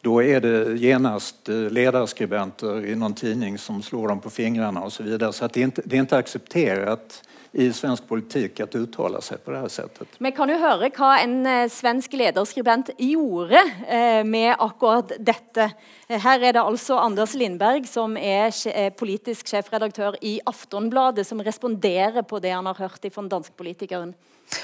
[0.00, 4.92] då är det genast eh, ledarskribenter i någon tidning som slår dem på fingrarna och
[4.92, 5.32] så vidare.
[5.32, 9.52] Så det, är inte, det är inte accepterat i svensk politikk å uttale seg på
[9.54, 10.18] det her settet.
[10.18, 15.70] Vi kan jo høre hva en eh, svensk lederskribent gjorde eh, med akkurat dette.
[16.08, 18.54] Eh, her er det altså Anders Lindberg, som er
[18.98, 24.14] politisk sjefredaktør i Aftonbladet, som responderer på det han har hørt fra den danske politikeren.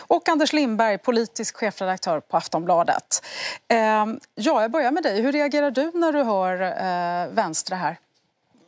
[0.00, 3.22] Och Anders Lindberg, politisk sjefredaktør på Aftonbladet.
[3.68, 5.20] Eh, ja, jeg begynner med deg.
[5.24, 7.76] Hur reagerer du når du hører eh, her?
[7.76, 8.00] här?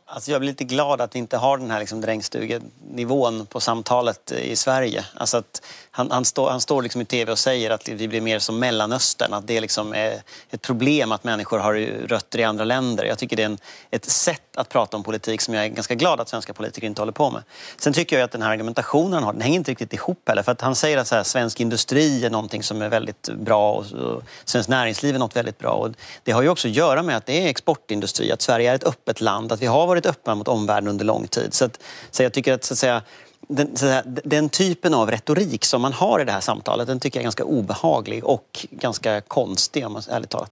[0.07, 4.31] Alltså jag blir lite glad att vi inte har den här liksom drängstugenivån på samtalet
[4.31, 5.05] i Sverige.
[5.15, 5.61] Alltså att
[5.97, 8.57] han, han, stå, han står liksom i tv og sier at vi blir mer som
[8.59, 11.77] Mellanöstern, At det liksom er et problem at mennesker har
[12.11, 13.07] røtter i andre länder.
[13.07, 13.55] Jeg tycker det er en,
[13.95, 17.05] et sett å prate om politikk som jeg er ganske glad at svenske politikere ikke
[17.05, 17.47] håller på med.
[17.79, 20.51] Sen tycker jeg at denne argumentasjonen han har, den henger ikke riktig ihop heller.
[20.67, 23.15] Han sier at här, svensk industri er noe som er veldig
[23.47, 25.77] bra og, og svensk næringsliv er noe veldig bra.
[25.79, 25.95] Og
[26.27, 28.89] det har jo også å gjøre med at det er eksportindustri, at Sverige er et
[28.91, 31.55] åpent land, at vi har vært åpne mot omverdenen under lang tid.
[31.55, 31.79] Så, att,
[32.11, 33.03] så jeg tycker at så att
[33.47, 33.75] den,
[34.23, 37.25] den, typen av retorik som man har i det här samtalet, den tycker jag är
[37.25, 40.49] ganska obehaglig och ganska konstig om man ärligt talat.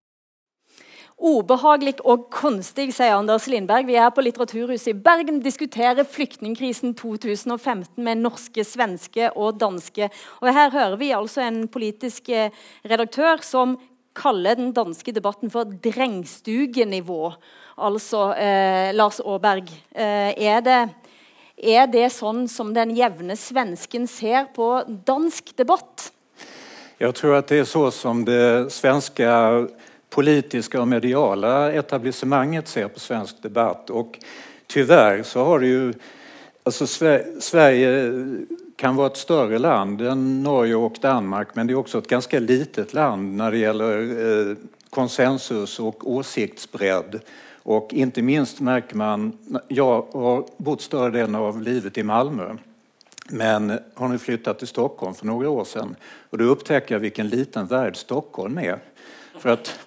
[1.24, 3.86] Obehagelig og konstig, sier Anders Lindberg.
[3.88, 10.10] Vi er på Litteraturhuset i Bergen, diskuterer flyktningkrisen 2015 med norske, svenske og danske.
[10.42, 12.52] Og Her hører vi altså en politisk eh,
[12.84, 13.78] redaktør som
[14.18, 17.22] kaller den danske debatten for drengstugenivå.
[17.78, 19.72] Altså eh, Lars Aaberg.
[19.96, 20.82] Eh, er det
[21.58, 26.10] er det sånn som den jevne svensken ser på dansk debatt?
[26.98, 29.28] Jeg tror at det er så som det svenske
[30.14, 33.90] politiske og mediale etablissemanget ser på svensk debatt.
[33.90, 34.20] Og
[34.70, 35.88] dessverre så har det jo
[36.64, 36.88] altså,
[37.42, 37.90] Sverige
[38.78, 42.40] kan være et større land enn Norge og Danmark men det er også et ganske
[42.42, 44.54] litet land når det gjelder eh,
[44.94, 47.18] konsensus og åsiktsbredd.
[47.64, 52.56] Och inte minst märker man, jag har bott större delen av livet i Malmö
[53.30, 55.96] men har nu flyttat till Stockholm för några år sedan
[56.30, 58.80] och då upptäcker jag vilken liten värld Stockholm är.
[59.40, 59.80] För att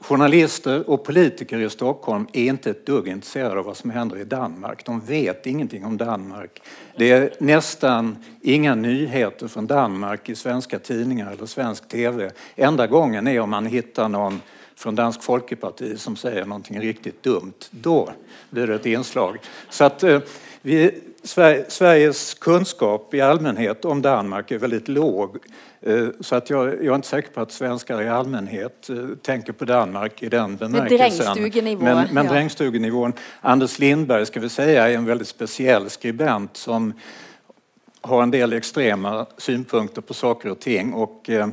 [0.00, 4.24] journalister och politiker i Stockholm är inte ett dugg intresserade av vad som händer i
[4.24, 4.84] Danmark.
[4.84, 6.62] De vet ingenting om Danmark.
[6.96, 12.30] Det är nästan inga nyheter från Danmark i svenska tidningar eller svensk tv.
[12.56, 14.40] Enda gången är om man hittar någon
[14.76, 17.52] från Dansk Folkeparti som säger någonting riktigt dumt.
[17.70, 18.12] Då
[18.50, 19.38] blir det ett inslag.
[19.70, 20.20] Så att, eh,
[20.62, 21.00] vi,
[21.68, 25.36] Sveriges kunskap i allmänhet om Danmark är väldigt låg.
[25.80, 29.52] Eh, så att jag, jag, är inte säker på att svenskar i allmänhet eh, tänker
[29.52, 31.52] på Danmark i den bemärkelsen.
[31.78, 32.32] Men, men ja.
[32.32, 33.12] drängstugenivån.
[33.40, 36.92] Anders Lindberg ska vi säga är en väldigt speciell skribent som
[38.00, 40.92] har en del extrema synpunkter på saker och ting.
[40.92, 41.48] Och, eh,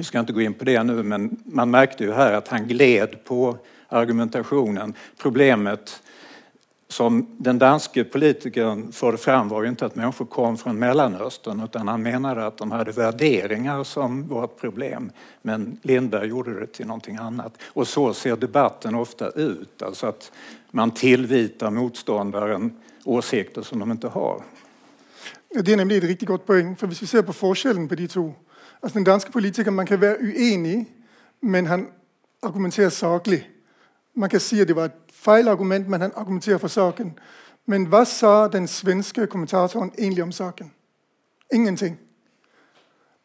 [0.00, 2.68] vi ska inte gå in på det nu, men man märkte ju här att han
[2.68, 3.58] gled på
[3.88, 4.94] argumentationen.
[5.18, 6.02] Problemet
[6.88, 11.88] som den danske politikern förde fram var ju inte att människor kom från Mellanöstern utan
[11.88, 15.12] han menade att de hade värderingar som var ett problem.
[15.42, 17.58] Men Lindberg gjorde det till någonting annat.
[17.66, 20.32] Och så ser debatten ofta ut, alltså att
[20.70, 22.72] man tillvitar motståndaren
[23.04, 24.42] åsikter som de inte har.
[25.54, 26.76] Det er nemlig et riktig godt poeng.
[26.76, 28.32] For hvis vi ser på forskjellen på de to
[28.82, 30.88] Altså Den danske politiker man kan være uenig,
[31.40, 31.88] men han
[32.42, 33.50] argumenterer saklig.
[34.14, 37.18] Man kan si at det var et feilargument, men han argumenterer for saken.
[37.66, 40.72] Men hva sa den svenske kommentatoren egentlig om saken?
[41.52, 41.98] Ingenting.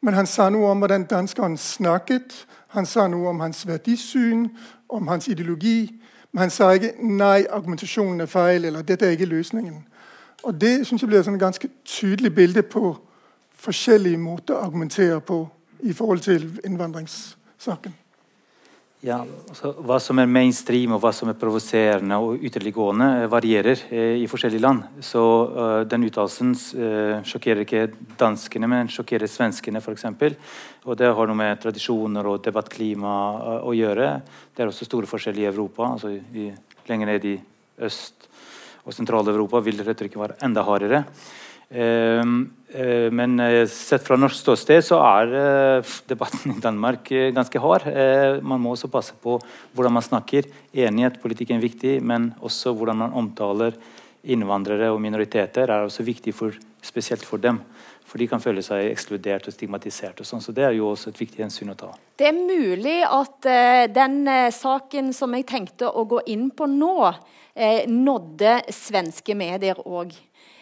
[0.02, 2.46] Men han sa noe om hvordan danskeren snakket.
[2.68, 4.50] Han sa noe om hans verdisyn,
[4.90, 6.02] om hans ideologi.
[6.32, 9.88] Men han sa ikke 'nei, argumentasjonen er feil', eller 'dette er ikke løsningen'.
[10.44, 13.05] Og Det synes jeg blir et ganske tydelig bilde på
[13.66, 15.44] forskjellige måter å argumentere på
[15.86, 18.02] i forhold til innvandringssaken.
[19.06, 23.84] Ja, altså, Hva som er mainstream og hva som er provoserende og ytterliggående, eh, varierer
[23.94, 24.82] eh, i forskjellige land.
[25.06, 27.84] Så uh, Den uttalelsen uh, sjokkerer ikke
[28.18, 30.08] danskene, men sjokkerer svenskene f.eks.
[30.86, 34.10] Og det har noe med tradisjoner og debattklima uh, å gjøre.
[34.56, 35.92] Det er også store forskjeller i Europa.
[35.92, 36.50] altså i,
[36.90, 37.38] Lenger ned i
[37.86, 38.30] Øst-
[38.86, 41.04] og Sentral-Europa vil retorikken være enda hardere.
[41.70, 47.62] Ehm, eh, men eh, sett fra norsk ståsted så er eh, debatten i Danmark ganske
[47.64, 47.90] hard.
[48.46, 49.40] Man må også passe på
[49.74, 50.50] hvordan man snakker.
[50.74, 53.78] Enighet, politikken er viktig, men også hvordan man omtaler
[54.26, 57.62] innvandrere og minoriteter er også viktig for, spesielt for dem.
[58.06, 60.20] For de kan føle seg ekskludert og stigmatisert.
[60.22, 61.90] og sånn, så Det er jo også et viktig hensyn å ta.
[62.18, 66.68] Det er mulig at uh, den uh, saken som jeg tenkte å gå inn på
[66.70, 70.14] nå, uh, nådde svenske medier òg.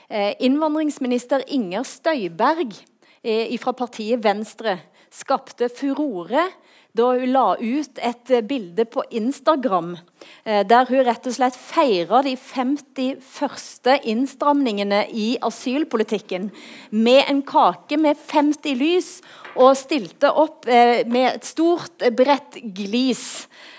[0.10, 2.76] Eh, innvandringsminister Inger Støyberg
[3.24, 4.76] eh, fra partiet Venstre
[5.14, 6.50] skapte furore
[6.94, 9.96] da hun la ut et eh, bilde på Instagram
[10.44, 16.50] der hun rett og slett feira de 50 første innstramningene i asylpolitikken
[16.96, 19.10] med en kake med 50 lys
[19.56, 23.26] og stilte opp med et stort, bredt glis.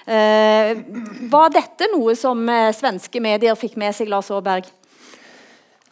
[0.05, 2.45] Var dette noe som
[2.77, 4.69] svenske medier fikk med seg, Lars Aaberg?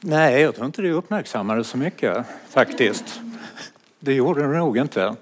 [0.03, 2.14] Nei, jeg tror ikke det oppmerksommet det så mye,
[2.50, 3.12] faktisk.
[4.03, 5.12] Det gjorde det nok ikke.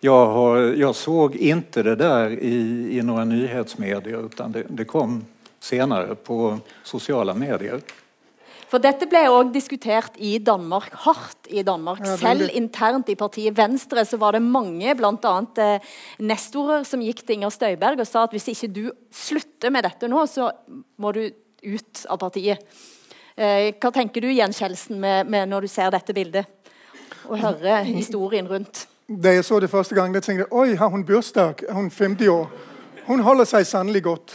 [0.00, 5.24] Jag, har, jag såg inte det där i, i några nyhetsmedier utan det, det kom
[5.60, 7.82] senere på sosiale medier.
[8.72, 12.00] For Dette ble også diskutert i Danmark, hardt i Danmark.
[12.06, 15.34] Ja, Selv internt i partiet Venstre så var det mange, bl.a.
[15.60, 15.92] Eh,
[16.24, 20.08] nestorer, som gikk til Inger Støyberg og sa at hvis ikke du slutter med dette
[20.08, 20.48] nå, så
[20.96, 21.26] må du
[21.62, 22.64] ut av partiet.
[23.36, 26.44] Eh, hva tenker du Jens Kjeldsen, med, med når du ser dette bildet
[27.24, 28.86] og hører historien rundt?
[29.08, 31.64] Da jeg så det første gang, jeg tenkte jeg oi, har hun bursdag?
[31.68, 32.50] Er hun 50 år?
[33.06, 34.34] Hun holder seg sannelig godt.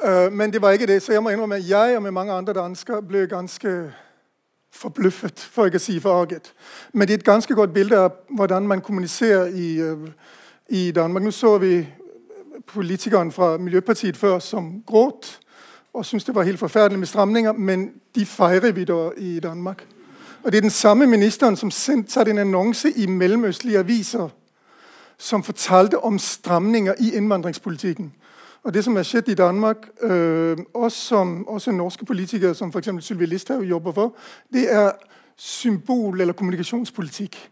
[0.00, 1.02] Uh, men det var ikke det.
[1.02, 3.92] Så jeg må innrømme at jeg og med mange andre dansker ble ganske
[4.72, 6.52] forbløffet, for ikke å si forarget.
[6.92, 10.08] Men det er et ganske godt bilde av hvordan man kommuniserer i, uh,
[10.68, 11.26] i Danmark.
[11.26, 11.82] Nå så vi
[12.70, 15.40] politikeren fra Miljøpartiet før som gråt
[15.94, 19.86] og syntes det var helt forferdelig med stramninger, men de feirer vi da i Danmark.
[20.42, 24.28] Og Det er den samme ministeren som sendte en annonse i mellomøstlige aviser
[25.18, 28.12] som fortalte om stramninger i innvandringspolitikken.
[28.62, 32.88] Og Det som har skjedd i Danmark, øh, også, som, også norske politikere som f.eks.
[33.00, 34.14] Sylvi Listhaug jobber for,
[34.52, 34.90] det er
[35.36, 37.50] symbol- eller kommunikasjonspolitikk.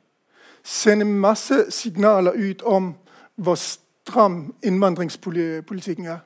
[0.65, 2.95] Sende masse signaler ut om
[3.37, 6.19] hvor stram innvandringspolitikken er.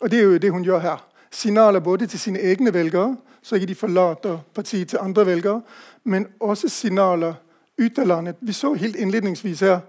[0.00, 1.13] Og Det er jo det hun gjør her.
[1.34, 5.60] Signaler både til sine egne velgere, så ikke de forlater partiet til andre velgere,
[6.04, 7.34] men også signaler
[7.78, 8.36] ut av landet.
[8.40, 9.80] Vi så helt innledningsvis her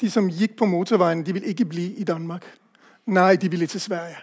[0.00, 2.44] de som gikk på motorveien, de vil ikke bli i Danmark.
[3.06, 4.20] Nei, de ville til Sverige.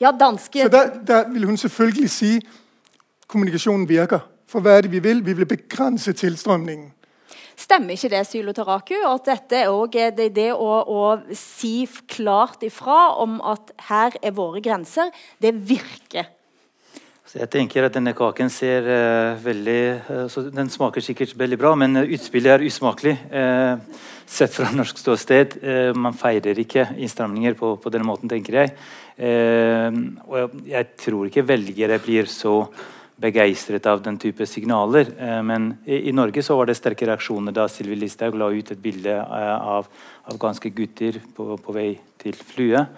[0.00, 0.62] Ja, danske...
[0.62, 2.40] Så der, der vil hun selvfølgelig si
[3.26, 4.18] kommunikasjonen virker.
[4.46, 5.24] For hva er det vi vil?
[5.26, 6.92] Vi vil begrense tilstrømningen.
[7.60, 11.00] Stemmer ikke det, Sylo Taraku, at dette er det, det å, å,
[11.36, 15.10] si klart ifra om at her er våre grenser,
[15.42, 16.30] det virker?
[17.28, 21.74] Så jeg tenker at denne kaken ser uh, veldig uh, Den smaker sikkert veldig bra,
[21.78, 23.12] men utspillet er usmakelig.
[23.30, 23.76] Uh,
[24.26, 25.56] sett fra norsk ståsted.
[25.98, 28.70] man feirer ikke innstramninger på, på, denne måten, tenker jeg.
[29.18, 32.52] og jeg, jeg, tror ikke velgere blir så
[33.20, 35.10] begeistret av den type signaler.
[35.44, 39.18] men i, Norge så var det sterke reaksjoner da Sylvi Listhaug la ut et bilde
[39.20, 39.88] av,
[40.24, 42.96] afghanske gutter på, på vei til flyet,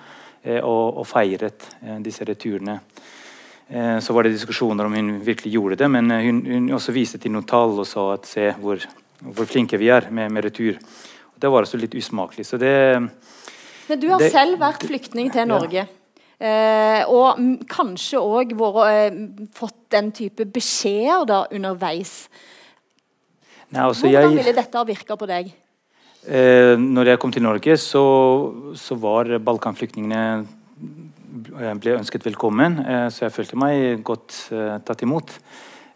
[0.63, 1.67] og, og feiret
[2.07, 2.79] disse returene.
[3.73, 6.93] Eh, så var det diskusjoner om hun virkelig gjorde det, men eh, hun, hun også
[6.93, 8.83] viste til noen tall og sa at se hvor,
[9.23, 10.77] hvor flinke vi er med, med retur.
[11.33, 12.45] Og det var også litt usmakelig.
[12.45, 15.87] Så det Men du har det, selv vært flyktning til Norge.
[15.87, 16.02] Ja.
[16.43, 17.39] Eh, og
[17.71, 19.19] kanskje òg eh,
[19.55, 22.27] fått den type beskjeder da underveis.
[23.71, 25.53] Nei, altså Hvordan ville dette ha virka på deg?
[26.27, 28.03] Eh, når jeg kom til Norge, så,
[28.75, 30.43] så var balkanflyktningene
[31.33, 35.33] ble ønsket velkommen, eh, så jeg følte meg godt eh, tatt imot.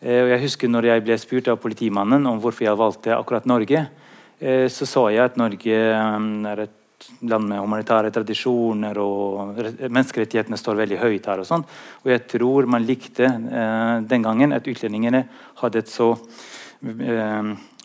[0.00, 3.48] Eh, og jeg husker når jeg ble spurt av politimannen om hvorfor jeg valgte akkurat
[3.48, 3.86] Norge,
[4.36, 6.72] så sa jeg at Norge er et
[7.28, 11.42] land med humanitære tradisjoner, og menneskerettighetene står veldig høyt her.
[11.42, 11.64] Og sånn.
[12.04, 13.30] Og jeg tror man likte
[14.08, 15.26] den gangen at utlendingene
[15.62, 16.14] hadde et så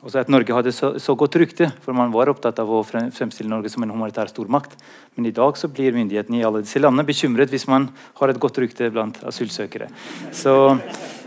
[0.01, 3.49] også at Norge hadde så, så, godt rykte, for man var opptatt av å fremstille
[3.49, 4.74] Norge som en humanitær stormakt.
[5.16, 7.88] Men i dag så blir myndighetene i alle disse landene bekymret hvis man
[8.18, 9.91] har et godt rykte blant asylsøkere.
[10.34, 10.55] Så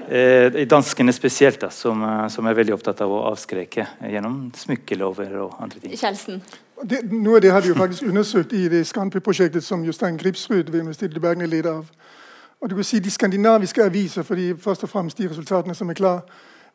[0.08, 5.36] eh, Danskene spesielt, da, som, eh, som, er veldig opptatt av å avskreke gjennom smykkelover
[5.42, 5.96] og andre ting.
[5.98, 6.42] Kjelsen.
[6.82, 10.70] Det, noe av det har de jo faktisk undersøkt i det Skanpi-prosjektet som Jostein Gripsrud
[10.70, 11.86] ved Universitetet i Bergen er leder av.
[12.60, 15.94] Og du kan si De skandinaviske aviser, fordi først og fremst de resultatene som er
[15.94, 16.20] klare,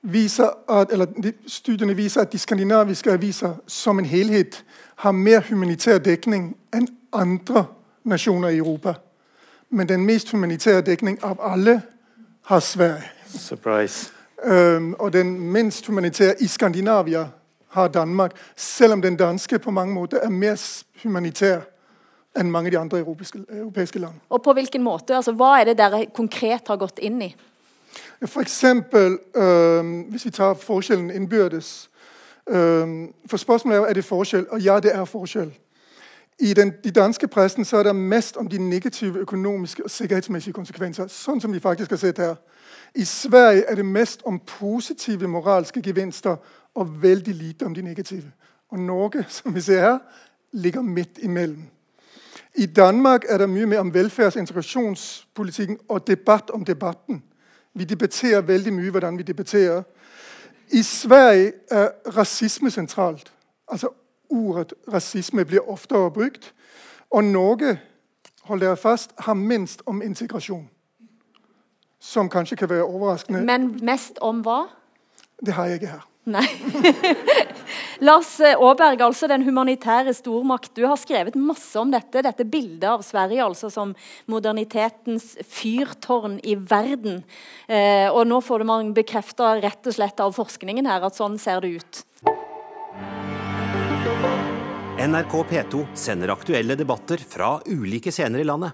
[0.01, 4.63] viser at, eller studiene viser at de skandinaviske aviser som en helhet
[4.95, 7.65] har mer humanitær dekning enn andre
[8.03, 8.93] nasjoner i Europa.
[9.69, 11.81] Men den mest humanitære dekning av alle
[12.49, 13.03] har Sverige.
[13.27, 14.11] Surprise.
[14.43, 17.27] Um, og den minst humanitære i Skandinavia
[17.67, 20.55] har Danmark, selv om den danske på mange måter er mer
[21.03, 21.59] humanitær
[22.39, 24.13] enn mange av de andre europeiske, europeiske land.
[24.29, 25.15] Og på hvilken måte?
[25.15, 27.35] Altså, hva er det dere konkret har gått inn i?
[28.25, 31.89] For eksempel, um, hvis vi tar forskjellen innbyrdes
[32.47, 35.53] um, For spørsmålet er er det forskjell, og ja, det er forskjell.
[36.39, 40.53] I den, de danske pressen så er det mest om de negative økonomiske og sikkerhetsmessige
[40.53, 41.07] konsekvenser.
[41.07, 42.35] Sånn som vi faktisk har sett her.
[42.95, 46.37] I Sverige er det mest om positive moralske gevinster
[46.75, 48.31] og veldig lite om de negative.
[48.71, 49.99] Og Norge, som vi ser her,
[50.51, 51.67] ligger midt imellom.
[52.55, 57.23] I Danmark er det mye mer om velferds- og integrasjonspolitikken og debatt om debatten.
[57.73, 59.83] Vi debatterer veldig mye hvordan vi debatterer.
[60.71, 63.33] I Sverige er rasisme sentralt.
[63.67, 63.87] Altså
[64.29, 66.53] Ordet rasisme blir oftere brukt.
[67.09, 67.79] Og Norge
[68.49, 70.67] hold dere fast, har minst om integrasjon.
[71.99, 73.43] Som kanskje kan være overraskende.
[73.45, 74.63] Men mest om hva?
[75.43, 76.05] Det har jeg ikke her.
[76.29, 76.45] Nei.
[78.07, 80.71] Lars Aaberg, altså den humanitære stormakt.
[80.77, 82.23] Du har skrevet masse om dette.
[82.23, 83.91] Dette bildet av Sverige altså som
[84.31, 87.23] modernitetens fyrtårn i verden.
[87.67, 91.65] Eh, og nå får man bekrefta rett og slett av forskningen her at sånn ser
[91.65, 92.03] det ut.
[94.99, 98.71] NRK P2 sender aktuelle debatter fra ulike scener i landet.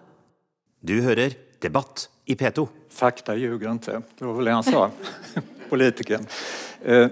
[0.81, 2.65] Du hører Debatt i P2.
[2.89, 3.99] Fakta ljuger ikke.
[4.17, 4.87] Det var vel det han sa,
[5.69, 6.25] politikeren.
[6.81, 7.11] Uh,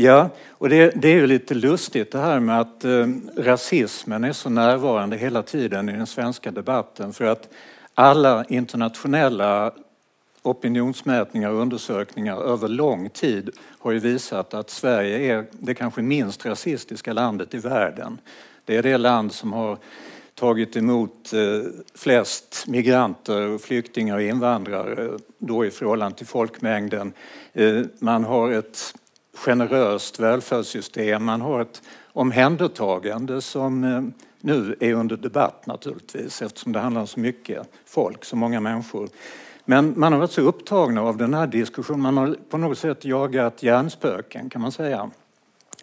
[0.00, 4.32] ja, og det, det, er jo litt lustig det her med at uh, rasismen er
[4.32, 7.12] så nærværende hele tiden i den svenske debatten.
[7.12, 7.50] for at
[7.92, 9.74] alle internationella
[10.46, 16.46] opinionsmätningar och undersökningar över lång tid har ju visat att Sverige är det kanske minst
[16.46, 18.18] rasistiska landet i världen.
[18.64, 19.78] Det är det land som har
[20.34, 27.12] tagit emot eh, flest migranter, flyktingar och invandrare då i förhållande till folkmängden.
[27.52, 28.94] Eh, man har ett
[29.34, 31.82] generöst välfärdssystem, man har ett
[32.12, 34.02] omhändertagande som eh,
[34.40, 39.08] nu är under debatt naturligtvis eftersom det handlar om så mycket folk, så många människor.
[39.68, 43.04] Men man har varit så upptagna av den här diskussionen, man har på något sätt
[43.04, 45.10] jagat hjärnspöken kan man säga.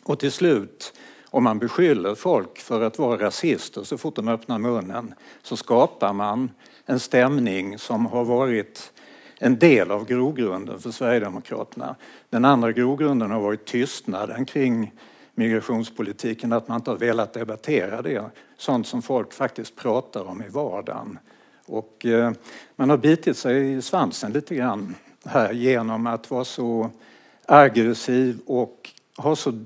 [0.03, 0.93] Och till slut
[1.25, 6.13] om man beskyller folk för att vara rasister så fort de öppnar munnen så skapar
[6.13, 6.51] man
[6.85, 8.91] en stämning som har varit
[9.39, 11.95] en del av grogrunden för Sverigedemokraterna.
[12.29, 14.91] Den andra grogrunden har varit tystnaden kring
[15.35, 18.23] migrationspolitiken, att man inte har velat debattera det.
[18.57, 21.19] Sånt som folk faktiskt pratar om i vardagen.
[21.65, 22.31] Och eh,
[22.75, 24.95] man har bitit sig i svansen lite grann
[25.25, 26.89] här genom att vara så
[27.45, 29.63] aggressiv och ha så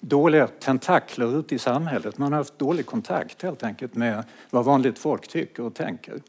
[0.00, 2.18] dåliga tentakler ute i samhället.
[2.18, 6.22] Man har haft dålig kontakt helt enkelt med hva vanligt folk tycker og tenker.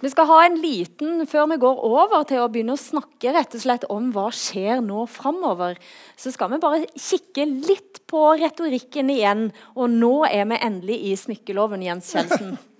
[0.00, 3.54] Vi skal ha en liten, før vi går over til å begynne å snakke rett
[3.56, 5.78] og slett om hva skjer nå framover,
[6.16, 9.48] så skal vi bare kikke litt på retorikken igjen.
[9.76, 12.58] Og nå er vi endelig i smykkeloven, Jens Kjeldsen.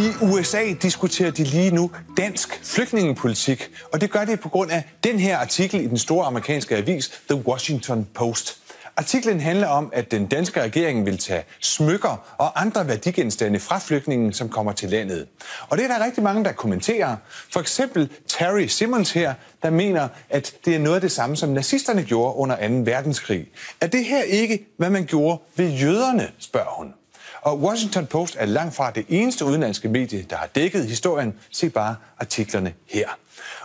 [0.00, 4.82] I USA diskuterer de lige nu dansk flygtningepolitik, og det gør de på grund af
[5.04, 8.58] den her artikel i den store amerikanske avis The Washington Post.
[8.96, 14.32] Artiklen handler om, at den danske regering vil tage smykker og andre værdigenstande fra flygtningen,
[14.32, 15.26] som kommer til landet.
[15.68, 17.16] Og det er der rigtig mange, der kommenterer.
[17.52, 21.48] For eksempel Terry Simmons her, der mener, at det er noget af det samme, som
[21.48, 22.74] nazisterne gjorde under 2.
[22.90, 23.46] verdenskrig.
[23.80, 26.94] Er det her ikke, hvad man gjorde ved jøderne, spørger hun.
[27.42, 31.34] Og Washington Post er langt fra det eneste udenlandske medie, der har dækket historien.
[31.50, 33.08] Se bare artiklerne her.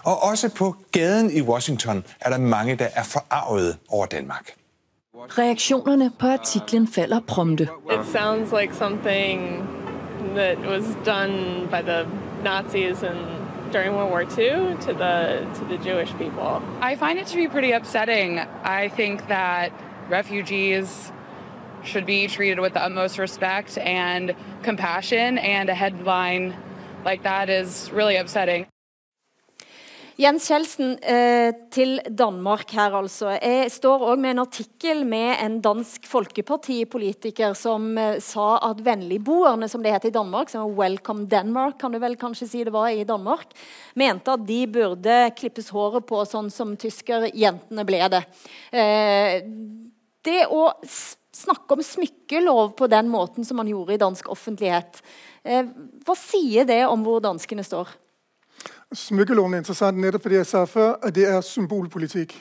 [0.04, 4.52] Og også på gaden i Washington er der mange, der er forarvet over Danmark.
[5.16, 7.64] Reaktionerne på artiklen falder prompte.
[7.92, 9.70] It sounds like something
[10.36, 12.06] that was done by the
[12.44, 13.18] Nazis and
[13.74, 16.62] during World War II to the to the Jewish people.
[16.82, 18.40] I find it to be pretty upsetting.
[18.84, 19.72] I think that
[20.12, 21.12] refugees
[21.86, 26.54] should be treated with the utmost respect and compassion, and a headline
[27.06, 28.66] like that is really upsetting.
[30.16, 33.34] Jens Kjeldsen eh, til Danmark her, altså.
[33.36, 39.68] Jeg står òg med en artikkel med en dansk folkepartipolitiker som eh, sa at vennligboerne,
[39.68, 42.72] som det heter i Danmark, som er Welcome Denmark, kan du vel kanskje si det
[42.72, 43.52] var i Danmark,
[44.00, 48.24] mente at de burde klippes håret på sånn som tyskerjentene ble det.
[48.72, 49.42] Eh,
[50.24, 50.70] det å
[51.36, 55.02] snakke om smykkelov på den måten som man gjorde i dansk offentlighet,
[55.44, 55.68] eh,
[56.06, 57.92] hva sier det om hvor danskene står?
[58.96, 62.36] Smykkeloven er interessant nettopp fordi jeg sa før at det er symbolpolitikk.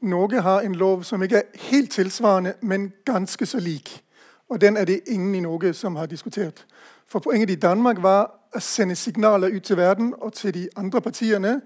[0.00, 4.02] Norge har en lov som ikke er helt tilsvarende, men ganske så lik.
[4.48, 6.66] Og den er det ingen i Norge som har diskutert.
[7.08, 11.00] For poenget i Danmark var å sende signaler ut til verden og til de andre
[11.00, 11.60] partiene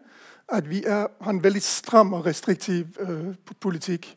[0.53, 4.17] at vi er, har en veldig stram og restriktiv uh, politikk.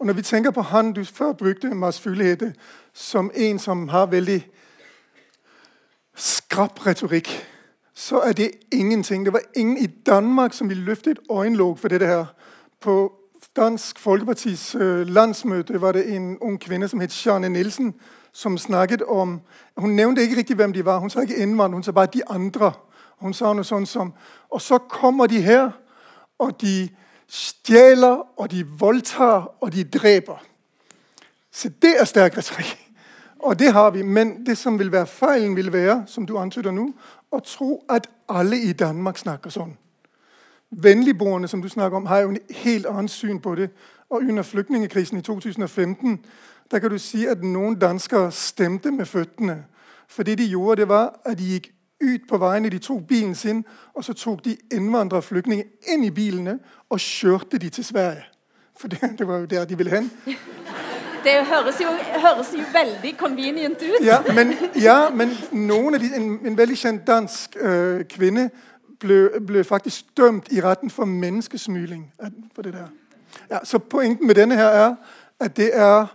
[0.00, 2.54] Og når vi tenker på han du før brukte, Mars Fuglehete,
[2.92, 4.40] som en som har veldig
[6.16, 7.30] skrap retorikk
[8.00, 9.24] så er det ingenting.
[9.24, 12.24] Det var ingen i Danmark som ville løfte et øyenlåg for dette her.
[12.80, 13.12] På
[13.56, 17.94] Dansk Folkepartis øh, landsmøte var det en ung kvinne som het Sjane Nielsen,
[18.32, 19.40] som snakket om
[19.76, 20.98] Hun nevnte ikke riktig hvem de var.
[20.98, 22.72] Hun sa ikke innvandrere, hun sa bare 'de andre'.
[23.20, 24.12] Hun sa noe sånt som
[24.50, 25.70] Og så kommer de her,
[26.38, 26.88] og de
[27.30, 30.44] stjæler, og de voldtager, og de dreper.
[31.52, 32.76] Så det er sterk retorikk.
[33.38, 34.02] Og det har vi.
[34.02, 36.90] Men det som vil være feilen, vil være, som du antyder nå,
[37.32, 39.76] å tro at alle i Danmark snakker sånn.
[40.70, 43.70] Vennligboerne som du snakker om, har jo en helt annet syn på det.
[44.10, 46.18] Og under flyktningekrisen i 2015
[46.70, 49.64] der kan du si at noen danskere stemte med føttene.
[50.08, 53.34] For det de gjorde, det var at de gikk ut på veiene, de tok bilen
[53.34, 56.58] sin, og så tok de innvandrerflyktninger inn i bilene
[56.90, 58.24] og kjørte de til Sverige.
[58.80, 60.10] For det, det var jo der de ville hen.
[61.24, 61.88] Det høres jo,
[62.20, 64.06] høres jo veldig convenient ut.
[64.06, 65.28] Ja, men, ja, men
[66.00, 68.50] de, en, en veldig kjent dansk øh, kvinne
[69.00, 72.12] ble, ble, faktisk dømt i retten for menneskesmugling.
[72.54, 72.88] For det der.
[73.50, 74.94] Ja, så poenget med denne her er
[75.40, 76.06] at det er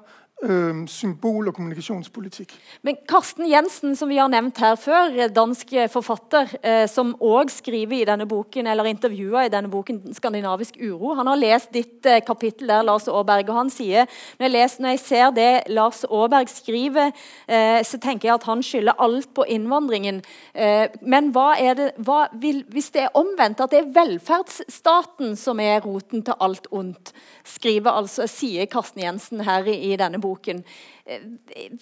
[0.88, 2.54] symbol- og kommunikasjonspolitikk.
[2.86, 8.02] Men Karsten Jensen, som vi har nevnt her før, dansk forfatter, eh, som òg skriver
[8.02, 12.22] i denne boken, eller intervjuer i denne boken 'Skandinavisk uro', han har lest ditt eh,
[12.22, 14.06] kapittel der, Lars Aaberg, og han sier
[14.40, 17.12] når jeg, leser, når jeg ser det Lars Aaberg skriver,
[17.48, 20.22] eh, så tenker jeg at han skylder alt på innvandringen.
[20.54, 25.36] Eh, men hva er det, hva vil, hvis det er omvendt, at det er velferdsstaten
[25.36, 30.35] som er roten til alt ondt, skriver altså, sier Karsten Jensen her i denne boken
[30.36, 30.64] boken.
[31.06, 31.24] Eh,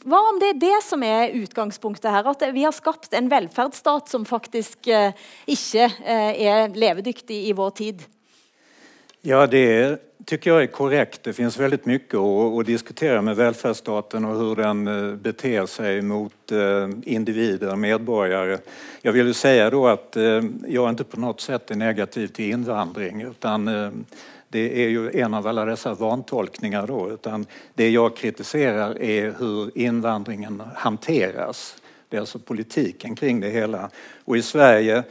[0.06, 2.30] hva om det er det som er utgangspunktet her?
[2.30, 5.14] At vi har skapt en velferdsstat som faktisk eh,
[5.48, 8.04] ikke eh, er levedyktig i vår tid?
[9.26, 11.24] Ja, det tycker jag är korrekt.
[11.24, 14.86] Det finns väldigt mycket att, att diskutera med välfärdsstaten och hur den
[15.22, 16.52] beter sig mot
[17.04, 18.58] individer, medborgare.
[19.02, 20.18] Jag vill ju säga då att
[20.68, 23.70] jag inte på något sätt är negativ till invandring utan
[24.54, 29.78] det är ju en av alla dessa vantolkningar då, utan det jag kritiserar är hur
[29.78, 31.76] invandringen hanteras.
[32.10, 33.90] Det är alltså politiken kring det hela.
[34.26, 35.04] Och i Sverige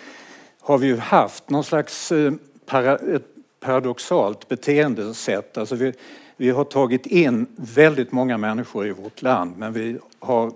[0.61, 2.33] har vi ju haft någon slags eh,
[2.67, 3.27] para, ett
[3.61, 5.59] paradoxalt beteendesätt.
[5.59, 5.93] Alltså vi,
[6.37, 10.53] vi har tagit in väldigt många människor i vårt land men vi har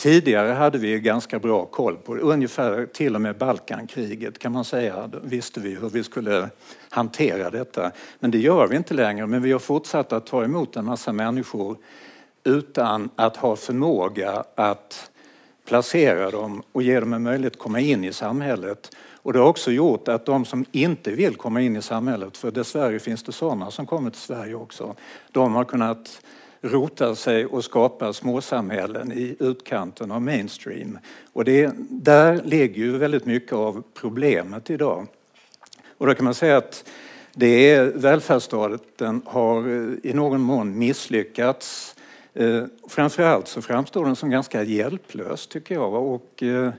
[0.00, 2.16] Tidigare hade vi ganska bra koll på.
[2.16, 6.48] Ungefär till och med Balkankriget kan man säga Då visste vi hur vi skulle
[6.88, 7.90] hantera detta.
[8.20, 9.26] Men det gör vi inte längre.
[9.26, 11.76] Men vi har fortsatt att ta emot en massa människor
[12.44, 15.10] utan att ha förmåga att
[15.68, 18.96] placera dem och ge dem en möjlighet att komma in i samhället.
[19.22, 22.50] Och det har också gjort att de som inte vill komma in i samhället, för
[22.50, 24.94] dessvärre finns det sådana som kommer till Sverige också,
[25.32, 26.20] de har kunnat
[26.62, 30.98] rotar sig och skapar småsamhällen i utkanten av mainstream.
[31.32, 35.06] Och det, där ligger ju väldigt mycket av problemet idag.
[35.98, 36.84] Och då kan man säga att
[37.34, 41.96] det är, välfärdsstaten har eh, i någon mån misslyckats.
[42.34, 46.72] Eh, framförallt så framstår den som ganska hjälplös tycker jag och eh,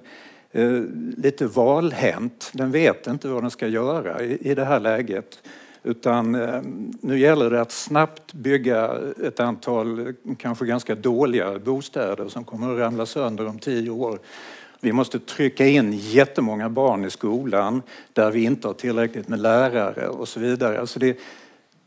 [0.52, 0.82] eh,
[1.18, 2.52] lite valhänt.
[2.54, 5.40] Den vet inte vad den ska göra i, i det här läget.
[5.84, 6.62] Utan eh,
[7.02, 8.92] nu gäller det att snabbt bygga
[9.24, 14.20] ett antal kanske ganska dåliga bostäder som kommer att ramla sönder om tio år.
[14.80, 17.82] Vi måste trycka in jättemånga barn i skolan
[18.14, 20.80] där vi inte har tillräckligt med lärare och så vidare.
[20.80, 21.18] Alltså det,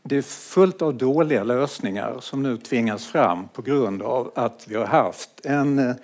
[0.03, 4.75] det är fullt av dåliga lösningar som nu tvingas fram på grund av att vi
[4.75, 5.95] har haft en eh,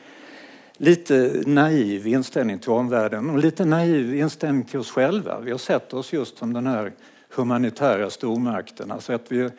[0.77, 5.39] lite naiv inställning till omvärlden och lite naiv inställning till oss själva.
[5.39, 6.91] Vi har sett oss just som den här
[7.35, 9.01] humanitära stormakterna.
[9.01, 9.49] Så att vi,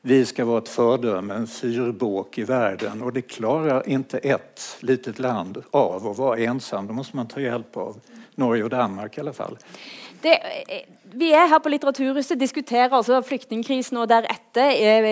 [0.00, 3.02] vi ska vara ett föredöme, en fyrbåk i världen.
[3.02, 6.86] Och det klarar inte ett litet land av att vara ensam.
[6.86, 8.00] Då måste man ta hjälp av
[8.34, 9.58] Norge og Danmark i alle fall.
[10.22, 10.36] Det,
[11.18, 15.08] vi er her på Litteraturhuset diskuterer altså flyktningkrisen og deretter eh,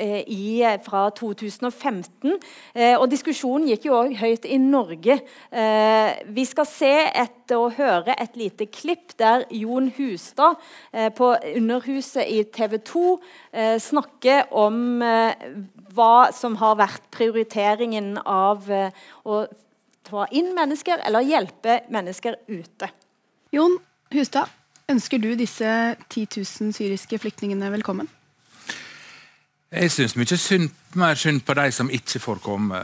[0.00, 2.38] eh, i, fra 2015.
[2.74, 5.18] Eh, og Diskusjonen gikk jo også høyt i Norge.
[5.52, 10.56] Eh, vi skal se et, og høre et lite klipp der Jon Hustad
[10.92, 13.06] eh, på Underhuset i TV 2
[13.52, 15.02] eh, snakker om
[15.94, 19.44] hva som har vært prioriteringen av å
[20.04, 22.90] ta inn mennesker eller hjelpe mennesker ute.
[23.54, 23.76] Jon
[24.12, 24.50] Hustad,
[24.90, 28.08] ønsker du disse 10 000 syriske flyktningene velkommen?
[29.74, 32.78] Jeg syns mye synd, mer synd på de som ikke får komme.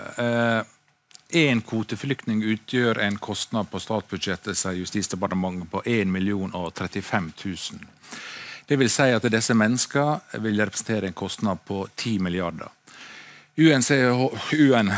[1.31, 7.87] Én eh, kvoteflyktning utgjør en kostnad på statsbudsjettet sier Justisdepartementet på 1 035 000.
[8.67, 12.69] Det vil si at disse menneskene vil representere en kostnad på 10 milliarder.
[13.61, 13.91] UNC,
[14.57, 14.91] UN,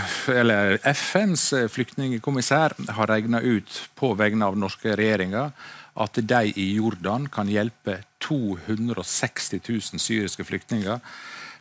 [0.94, 5.48] FNs flyktningkommissær har regna ut på vegne av norske regjeringa
[5.94, 11.00] at de i Jordan kan hjelpe 260 000 syriske flyktninger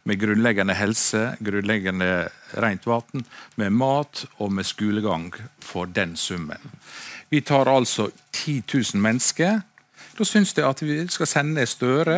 [0.03, 2.29] med grunnleggende helse, grunnleggende
[2.63, 3.25] rent vann,
[3.55, 5.29] med mat og med skolegang
[5.61, 6.71] for den summen.
[7.29, 9.61] Vi tar altså 10 000 mennesker.
[10.17, 12.17] Da syns jeg at vi skal sende Støre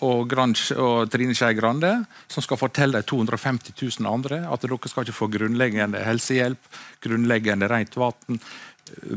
[0.00, 1.92] og, og Trine Skei Grande,
[2.30, 6.70] som skal fortelle de 250 000 andre at dere skal ikke få grunnleggende helsehjelp,
[7.04, 8.40] grunnleggende rent vann,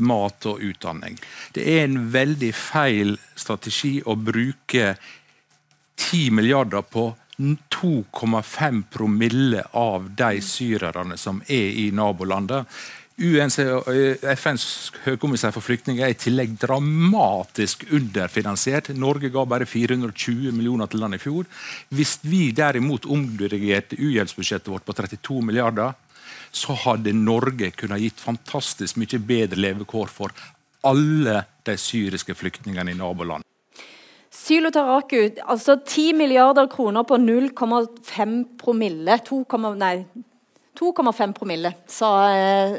[0.00, 1.18] mat og utdanning.
[1.54, 4.94] Det er en veldig feil strategi å bruke
[5.96, 7.08] 10 milliarder på
[7.38, 12.68] 2,5 promille av de syrerne som er i nabolandet.
[13.14, 13.60] UNC,
[14.34, 14.64] FNs
[15.04, 18.90] høykommissær for flyktninger er i tillegg dramatisk underfinansiert.
[18.98, 21.46] Norge ga bare 420 millioner til landet i fjor.
[21.94, 25.94] Hvis vi derimot omdirigerte uhjelpsbudsjettet vårt på 32 milliarder,
[26.54, 30.34] så hadde Norge kunnet gitt fantastisk mye bedre levekår for
[30.86, 33.48] alle de syriske flyktningene i nabolandet.
[34.34, 39.16] Sylo Taraku, altså 10 milliarder kroner på 0,5 promille.
[39.24, 39.38] 2,
[39.80, 39.94] nei,
[40.78, 42.10] 2,5 promille, sa,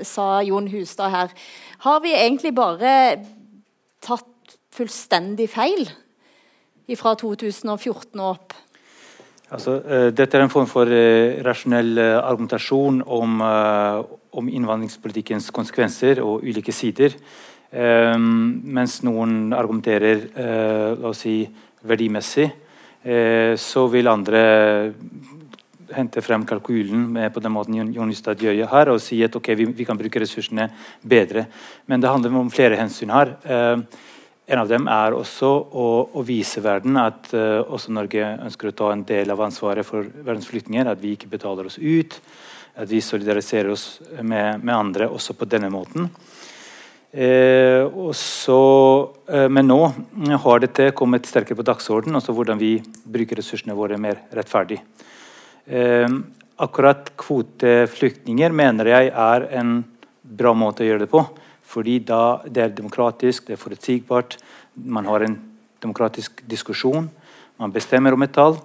[0.04, 1.34] sa, Jon Hustad her.
[1.88, 2.92] Har vi egentlig bare
[4.04, 5.88] tatt fullstendig feil
[7.00, 8.56] fra 2014 og opp?
[9.54, 16.24] Altså, uh, dette er en form for uh, rasjonell uh, argumentasjon om, om, innvandringspolitikkens konsekvenser
[16.24, 17.18] og ulike sider.
[17.76, 20.22] mens noen argumenterer
[20.96, 21.42] la oss si,
[21.84, 22.46] verdimessig,
[23.60, 24.44] så vil andre
[25.94, 29.56] hente frem kalkylen med på den måten Jon Justad gjør her, og si at okay,
[29.58, 30.70] vi, vi, kan bruke ressursene
[31.02, 31.46] bedre.
[31.86, 33.36] Men det handler om flere hensyn her.
[33.44, 34.04] Eh,
[34.46, 38.76] en av dem er også å, å vise verden at uh, også Norge ønsker å
[38.78, 40.86] ta en del av ansvaret for verdens flyktninger.
[40.92, 42.20] At vi ikke betaler oss ut.
[42.78, 43.88] At vi solidariserer oss
[44.22, 46.12] med, med andre også på denne måten.
[47.16, 48.56] Eh, også,
[49.32, 49.78] eh, men nå
[50.44, 52.74] har dette kommet sterkere på dagsordenen, altså hvordan vi
[53.08, 54.82] bruker ressursene våre mer rettferdig.
[55.64, 56.12] Eh,
[56.60, 59.78] akkurat kvoteflyktninger mener jeg er en
[60.22, 61.24] bra måte å gjøre det på.
[61.66, 64.38] Fordi da det er demokratisk, det er forutsigbart,
[64.76, 65.38] man har en
[65.82, 67.10] demokratisk diskusjon.
[67.60, 68.58] Man bestemmer om et tall.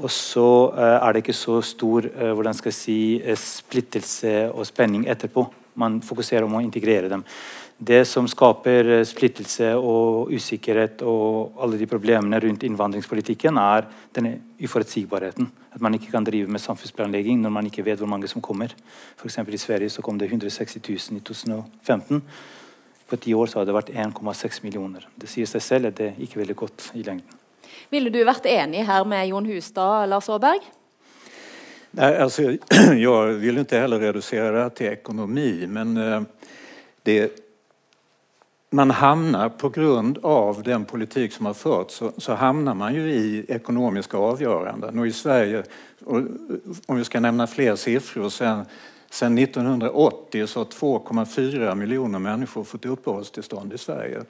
[0.00, 2.98] Og så uh, er det ikke så stor uh, hvordan skal jeg si,
[3.36, 5.44] splittelse og spenning etterpå.
[5.80, 7.24] Man fokuserer om å integrere dem.
[7.82, 14.34] Det som skaper eh, splittelse og usikkerhet og alle de problemene rundt innvandringspolitikken, er denne
[14.60, 15.48] uforutsigbarheten.
[15.72, 18.74] At man ikke kan drive med samfunnsplanlegging når man ikke vet hvor mange som kommer.
[19.16, 22.22] For I Sverige så kom det 160 000 i 2015.
[23.08, 25.08] På ti år så har det vært 1,6 millioner.
[25.16, 27.40] Det sier seg selv at det ikke er veldig godt i lengden.
[27.90, 30.60] Ville du vært enig her med Jon Hustad, Lars Aaberg?
[31.90, 32.42] Nej, alltså,
[32.96, 36.22] jag vill inte heller reducera det till ekonomi, men eh,
[37.02, 37.49] det
[38.70, 43.10] man hamnar på grund av den politik som har förts så, så, hamnar man ju
[43.10, 44.98] i ekonomiska avgöranden.
[44.98, 45.62] Och i Sverige,
[46.04, 46.22] och,
[46.86, 48.64] om vi ska nämna fler siffror, sen,
[49.10, 54.22] sen 1980 så har 2,4 miljoner människor fått uppehållstillstånd i Sverige.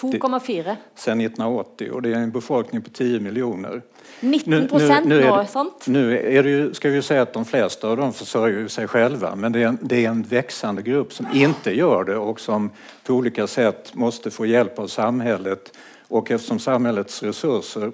[0.00, 0.76] 2,4?
[0.94, 3.82] Sen 1980 och det är en befolkning på 10 miljoner.
[4.20, 5.86] 19 procent nu, nu, nu, sant?
[5.86, 9.36] Nu är det ju, ska vi säga att de flesta av dem försörjer sig själva
[9.36, 12.70] men det är, en, det är en växande grupp som inte gör det och som
[13.04, 15.72] på olika sätt måste få hjälp av samhället
[16.08, 17.92] och eftersom samhällets resurser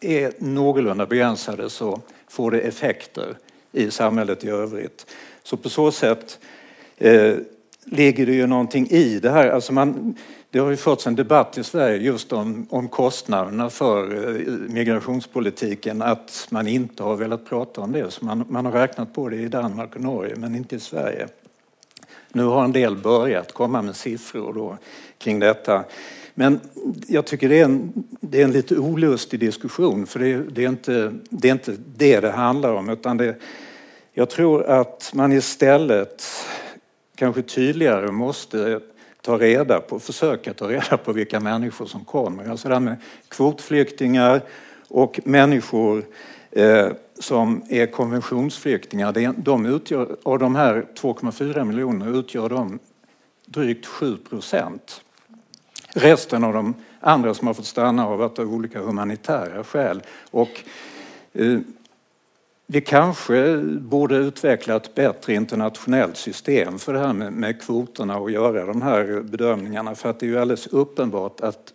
[0.00, 3.36] är någorlunda begränsade så får det effekter
[3.72, 5.06] i samhället i övrigt.
[5.42, 6.38] Så på så sätt
[6.98, 7.34] eh,
[7.84, 9.48] ligger det ju någonting i det här.
[9.48, 10.16] Alltså man,
[10.50, 16.02] det har ju förts en debatt i Sverige just om, om kostnaderna för eh, migrationspolitiken,
[16.02, 18.10] att man inte har velat prata om det.
[18.10, 21.28] Så man, man har räknat på det i Danmark och Norge, men inte i Sverige.
[22.32, 24.78] Nu har en del börjat komma med siffror då
[25.18, 25.84] kring detta.
[26.34, 26.60] Men
[27.08, 30.68] jag tycker det är en, det är en lite olustig diskussion för det, det, är
[30.68, 32.88] inte, det är inte det det handlar om.
[32.88, 33.36] Utan det,
[34.12, 36.24] jag tror att man istället
[37.14, 38.80] kanske tydligare måste
[39.26, 42.50] ta reda på, försöka ta reda på vilka människor som kommer.
[42.50, 42.96] Alltså det här med
[43.28, 44.42] kvotflyktingar
[44.88, 46.04] och människor
[46.50, 49.32] eh, som är konventionsflyktingar.
[49.36, 52.78] De utgör, av de här 2,4 miljoner utgör de
[53.46, 55.00] drygt 7 procent.
[55.88, 60.02] Resten av de andra som har fått stanna har varit av olika humanitära skäl.
[60.30, 60.62] Och,
[61.32, 61.58] eh,
[62.66, 68.30] vi kanske borde utveckla ett bättre internationellt system för det här med, med kvoterna och
[68.30, 69.94] göra de här bedömningarna.
[69.94, 71.72] För att det är ju alldeles uppenbart att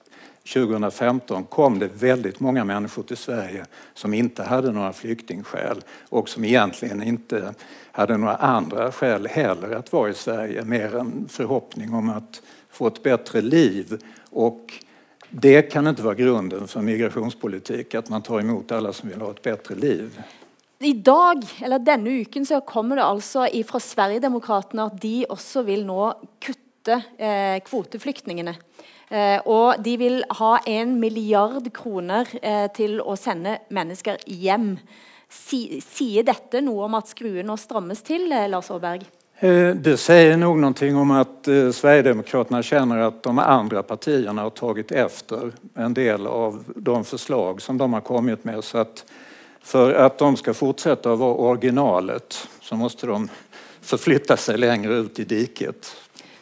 [0.53, 6.45] 2015 kom det väldigt många människor till Sverige som inte hade några flyktingskäl och som
[6.45, 7.53] egentligen inte
[7.91, 12.87] hade några andra skäl heller att vara i Sverige mer än förhoppning om att få
[12.87, 13.97] ett bättre liv.
[14.29, 14.73] Och
[15.29, 19.31] det kan inte vara grunden för migrationspolitik, att man tar emot alla som vill ha
[19.31, 20.21] ett bättre liv.
[20.83, 25.85] I dag, eller denne uken så kommer det altså fra Sverigedemokraterna at de også vil
[25.85, 25.99] nå
[26.41, 28.55] kutte eh, kvoteflyktningene.
[29.11, 34.73] Eh, og de vil ha en milliard kroner eh, til å sende mennesker hjem.
[35.29, 39.05] Si, sier dette noe om at skruen nå strammes til, eh, Lars Aaberg?
[39.37, 44.57] Eh, det sier nok noe om at eh, Sverigedemokraterna kjenner at de andre partiene har
[44.57, 48.63] tatt efter en del av de forslag som de har kommet med.
[48.63, 49.05] Så att
[49.63, 53.29] för att de ska fortsätta å vara originalet så måste de
[53.81, 55.95] förflytta sig längre ut i diket.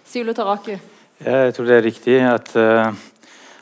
[0.05, 0.78] Sylo Taraku.
[1.20, 2.93] Jeg tror det er riktig at uh,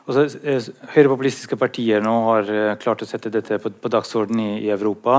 [0.06, 4.52] også, uh, høyrepopulistiske partier nå har uh, klart å sette dette på, på dagsordenen i,
[4.68, 5.18] i Europa.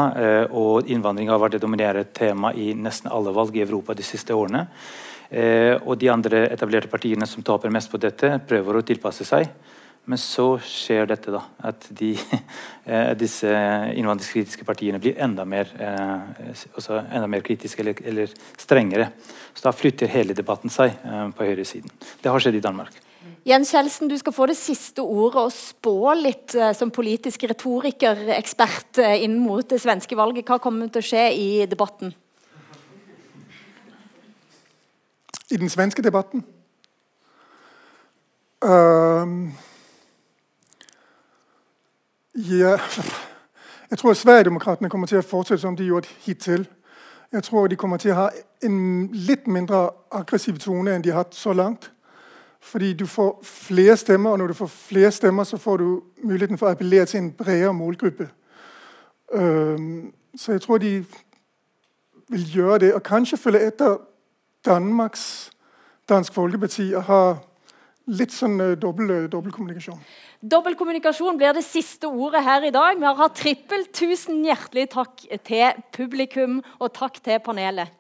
[0.51, 4.35] og innvandring har vært et dominerende tema i nesten alle valg i Europa de siste
[4.35, 4.67] årene.
[5.85, 9.51] og de andre etablerte partiene som taper mest på dette, prøver å tilpasse seg.
[10.09, 11.43] Men så skjer dette, da.
[11.69, 12.15] At de,
[13.23, 13.51] disse
[13.93, 16.63] innvandringskritiske partiene blir enda mer, eh,
[17.13, 19.11] enda mer kritiske eller, eller, strengere.
[19.53, 21.93] Så da flytter hele debatten seg eh, på høyresiden.
[22.23, 22.97] Det har skjedd i Danmark.
[23.49, 29.05] Jens Kjeldsen, du skal få det siste ordet og spå litt eh, som politisk retorikerekspert
[29.05, 30.49] eh, inn mot det svenske valget.
[30.49, 32.17] Hva kommer til å skje i debatten?
[35.53, 36.49] I den svenske debatten?
[38.65, 39.68] Uh, Ja,
[42.39, 46.67] jeg tror at Sverigedemokraterna kommer til å fortsette som de har gjort hittil.
[47.33, 48.29] Jeg tror de kommer til å ha
[48.65, 51.91] en litt mindre aggressiv tone enn de har hatt så langt.
[52.61, 56.59] Fordi du får flere stemmer, og når du får flere stemmer, så får du muligheten
[56.59, 58.29] for å appellere til en bredere målgruppe.
[60.37, 61.05] Så jeg tror de
[62.29, 63.97] vil gjøre det, og kanskje følge etter
[64.65, 65.51] Danmarks
[66.09, 67.23] Dansk Folkeparti og ha
[68.09, 70.01] litt sånn dobbel, dobbeltkommunikasjon.
[70.41, 72.99] Dobbeltkommunikasjon blir det siste ordet her i dag.
[72.99, 73.85] Vi har hatt trippel.
[73.93, 77.93] Tusen hjertelig takk til publikum, og takk til panelet.